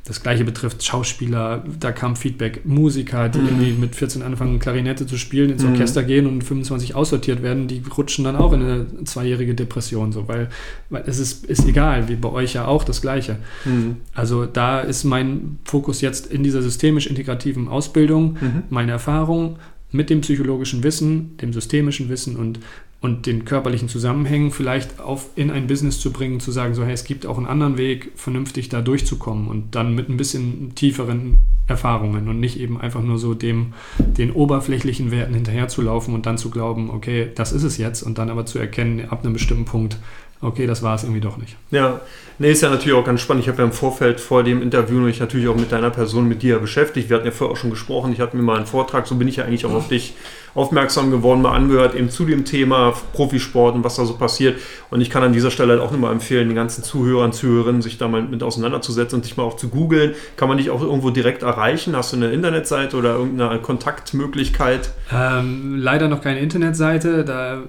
[0.06, 3.48] das gleiche betrifft Schauspieler, da kam Feedback, Musiker, die mhm.
[3.48, 5.72] irgendwie mit 14 anfangen, Klarinette zu spielen, ins mhm.
[5.72, 10.28] Orchester gehen und 25 aussortiert werden, die rutschen dann auch in eine zweijährige Depression, so,
[10.28, 10.50] weil,
[10.90, 13.38] weil es ist, ist egal, wie bei euch ja auch das Gleiche.
[13.66, 13.98] Mhm.
[14.16, 18.64] Also da ist mein Fokus jetzt in dieser systemisch-integrativen Ausbildung, mhm.
[18.70, 19.58] meine Erfahrung
[19.92, 22.60] mit dem psychologischen Wissen, dem systemischen Wissen und
[23.02, 26.94] und den körperlichen Zusammenhängen vielleicht auf, in ein Business zu bringen, zu sagen, so hey,
[26.94, 31.38] es gibt auch einen anderen Weg, vernünftig da durchzukommen und dann mit ein bisschen tieferen
[31.68, 36.50] Erfahrungen und nicht eben einfach nur so dem, den oberflächlichen Werten hinterherzulaufen und dann zu
[36.50, 39.98] glauben, okay, das ist es jetzt und dann aber zu erkennen, ab einem bestimmten Punkt,
[40.42, 41.56] okay, das war es irgendwie doch nicht.
[41.72, 42.02] Ja,
[42.40, 43.44] nee, ist ja natürlich auch ganz spannend.
[43.44, 46.42] Ich habe ja im Vorfeld vor dem Interview mich natürlich auch mit deiner Person, mit
[46.42, 47.10] dir beschäftigt.
[47.10, 48.12] Wir hatten ja vorher auch schon gesprochen.
[48.14, 50.16] Ich hatte mir mal einen Vortrag, so bin ich ja eigentlich auch auf dich
[50.56, 54.60] aufmerksam geworden, mal angehört, eben zu dem Thema Profisport und was da so passiert.
[54.90, 57.98] Und ich kann an dieser Stelle halt auch immer empfehlen, den ganzen Zuhörern, Zuhörerinnen, sich
[57.98, 60.16] da mal mit auseinanderzusetzen und sich mal auch zu googeln.
[60.38, 61.96] Kann man dich auch irgendwo direkt erreichen?
[61.96, 64.92] Hast du eine Internetseite oder irgendeine Kontaktmöglichkeit?
[65.14, 67.24] Ähm, leider noch keine Internetseite.
[67.24, 67.64] Da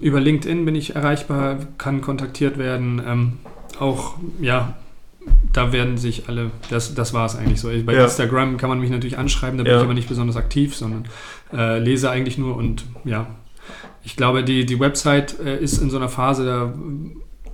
[0.00, 3.02] über LinkedIn bin ich erreichbar, kann kontaktiert werden.
[3.06, 3.32] Ähm,
[3.82, 4.76] auch, ja,
[5.52, 7.68] da werden sich alle, das, das war es eigentlich so.
[7.84, 8.04] Bei ja.
[8.04, 9.78] Instagram kann man mich natürlich anschreiben, da bin ja.
[9.78, 11.04] ich aber nicht besonders aktiv, sondern
[11.52, 13.26] äh, lese eigentlich nur und ja,
[14.04, 16.72] ich glaube, die, die Website äh, ist in so einer Phase, da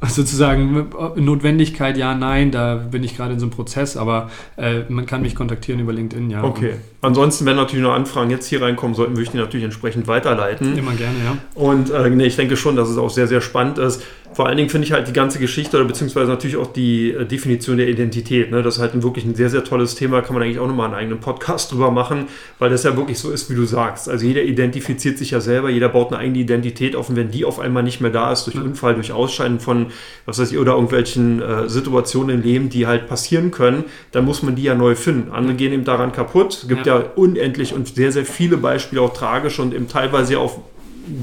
[0.08, 5.06] sozusagen Notwendigkeit, ja, nein, da bin ich gerade in so einem Prozess, aber äh, man
[5.06, 6.44] kann mich kontaktieren über LinkedIn, ja.
[6.44, 6.74] Okay.
[7.00, 10.78] Ansonsten, wenn natürlich noch Anfragen jetzt hier reinkommen sollten, würde ich die natürlich entsprechend weiterleiten.
[10.78, 11.36] Immer gerne, ja.
[11.54, 14.04] Und äh, nee, ich denke schon, dass es auch sehr, sehr spannend ist.
[14.34, 17.24] Vor allen Dingen finde ich halt die ganze Geschichte oder beziehungsweise natürlich auch die äh,
[17.24, 18.50] Definition der Identität.
[18.50, 18.62] Ne?
[18.62, 20.22] Das ist halt ein, wirklich ein sehr, sehr tolles Thema.
[20.22, 22.26] Kann man eigentlich auch nochmal einen eigenen Podcast drüber machen,
[22.58, 24.08] weil das ja wirklich so ist, wie du sagst.
[24.08, 27.44] Also jeder identifiziert sich ja selber, jeder baut eine eigene Identität auf und wenn die
[27.44, 28.62] auf einmal nicht mehr da ist, durch mhm.
[28.62, 29.86] Unfall, durch Ausscheiden von,
[30.26, 34.42] was weiß ich, oder irgendwelchen äh, Situationen im Leben, die halt passieren können, dann muss
[34.42, 35.32] man die ja neu finden.
[35.32, 36.54] Andere gehen eben daran kaputt.
[36.62, 36.98] Es gibt ja.
[36.98, 40.60] ja unendlich und sehr, sehr viele Beispiele, auch tragische und eben teilweise auch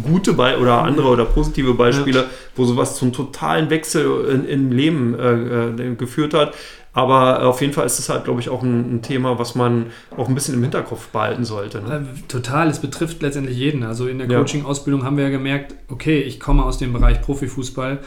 [0.03, 2.25] gute Be oder andere oder positive Beispiele, ja.
[2.55, 6.53] wo sowas zum totalen Wechsel in, im Leben äh, äh, geführt hat.
[6.95, 9.87] Aber auf jeden Fall ist es halt, glaube ich, auch ein, ein, Thema, was man
[10.15, 11.81] auch ein bisschen im Hinterkopf behalten sollte.
[11.81, 12.07] Ne?
[12.07, 13.83] Äh, total, es betrifft letztendlich jeden.
[13.83, 17.99] Also in der Coaching-Ausbildung haben wir ja gemerkt, okay, ich komme aus dem Bereich Profifußball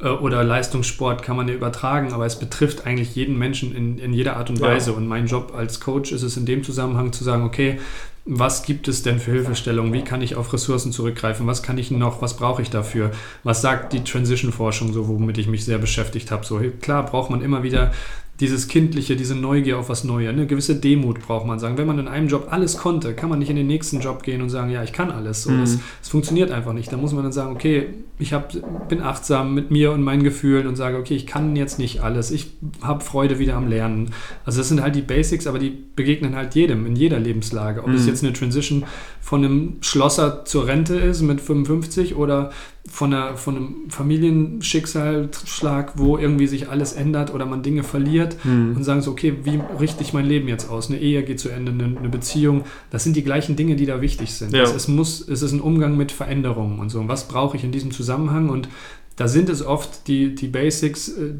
[0.00, 4.36] oder Leistungssport kann man ja übertragen, aber es betrifft eigentlich jeden Menschen in, in jeder
[4.36, 4.90] Art und Weise.
[4.90, 4.96] Ja.
[4.96, 7.78] Und mein Job als Coach ist es in dem Zusammenhang zu sagen, okay,
[8.26, 9.92] was gibt es denn für Hilfestellungen?
[9.92, 11.46] Wie kann ich auf Ressourcen zurückgreifen?
[11.46, 12.22] Was kann ich noch?
[12.22, 13.10] Was brauche ich dafür?
[13.42, 16.44] Was sagt die Transition-Forschung so, womit ich mich sehr beschäftigt habe?
[16.44, 17.92] So klar braucht man immer wieder
[18.40, 21.78] dieses Kindliche, diese Neugier auf was Neues, eine gewisse Demut braucht man sagen.
[21.78, 24.42] Wenn man in einem Job alles konnte, kann man nicht in den nächsten Job gehen
[24.42, 25.44] und sagen, ja, ich kann alles.
[25.44, 25.60] So, mhm.
[25.60, 26.92] das, das, funktioniert einfach nicht.
[26.92, 27.86] Da muss man dann sagen, okay,
[28.18, 28.52] ich hab,
[28.88, 32.32] bin achtsam mit mir und meinen Gefühlen und sage, okay, ich kann jetzt nicht alles.
[32.32, 32.48] Ich
[32.82, 34.10] habe Freude wieder am Lernen.
[34.44, 37.82] Also das sind halt die Basics, aber die begegnen halt jedem in jeder Lebenslage.
[37.82, 37.94] Ob mhm.
[37.94, 38.84] es jetzt eine Transition
[39.24, 42.50] von einem Schlosser zur Rente ist mit 55 oder
[42.86, 48.76] von, einer, von einem Familienschicksalsschlag, wo irgendwie sich alles ändert oder man Dinge verliert mhm.
[48.76, 50.90] und sagen so, okay, wie richte ich mein Leben jetzt aus?
[50.90, 52.64] Eine Ehe geht zu Ende, eine, eine Beziehung.
[52.90, 54.52] Das sind die gleichen Dinge, die da wichtig sind.
[54.52, 54.62] Ja.
[54.62, 57.00] Es, es, muss, es ist ein Umgang mit Veränderungen und so.
[57.00, 58.50] Und was brauche ich in diesem Zusammenhang?
[58.50, 58.68] Und
[59.16, 61.32] da sind es oft die, die Basics, äh,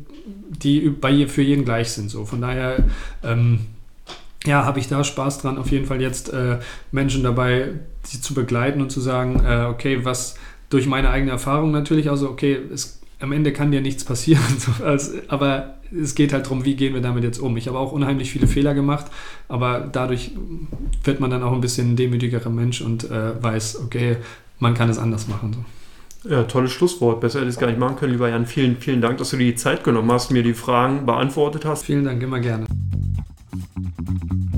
[0.62, 2.10] die bei, für jeden gleich sind.
[2.10, 2.24] So.
[2.24, 2.84] Von daher
[3.22, 3.58] ähm,
[4.46, 6.58] ja, habe ich da Spaß dran, auf jeden Fall jetzt äh,
[6.92, 7.72] Menschen dabei,
[8.02, 10.36] sie zu begleiten und zu sagen, äh, okay, was
[10.70, 14.42] durch meine eigene Erfahrung natürlich, also okay, es, am Ende kann dir nichts passieren,
[15.28, 17.56] aber es geht halt darum, wie gehen wir damit jetzt um.
[17.56, 19.06] Ich habe auch unheimlich viele Fehler gemacht,
[19.48, 20.32] aber dadurch
[21.04, 24.16] wird man dann auch ein bisschen ein demütigerer Mensch und äh, weiß, okay,
[24.58, 25.52] man kann es anders machen.
[25.54, 26.30] So.
[26.30, 27.20] Ja, tolles Schlusswort.
[27.20, 28.46] Besser hätte ich es gar nicht machen können, lieber Jan.
[28.46, 31.84] Vielen, vielen Dank, dass du dir die Zeit genommen hast, mir die Fragen beantwortet hast.
[31.84, 32.66] Vielen Dank, immer gerne.
[33.54, 34.53] Thank you.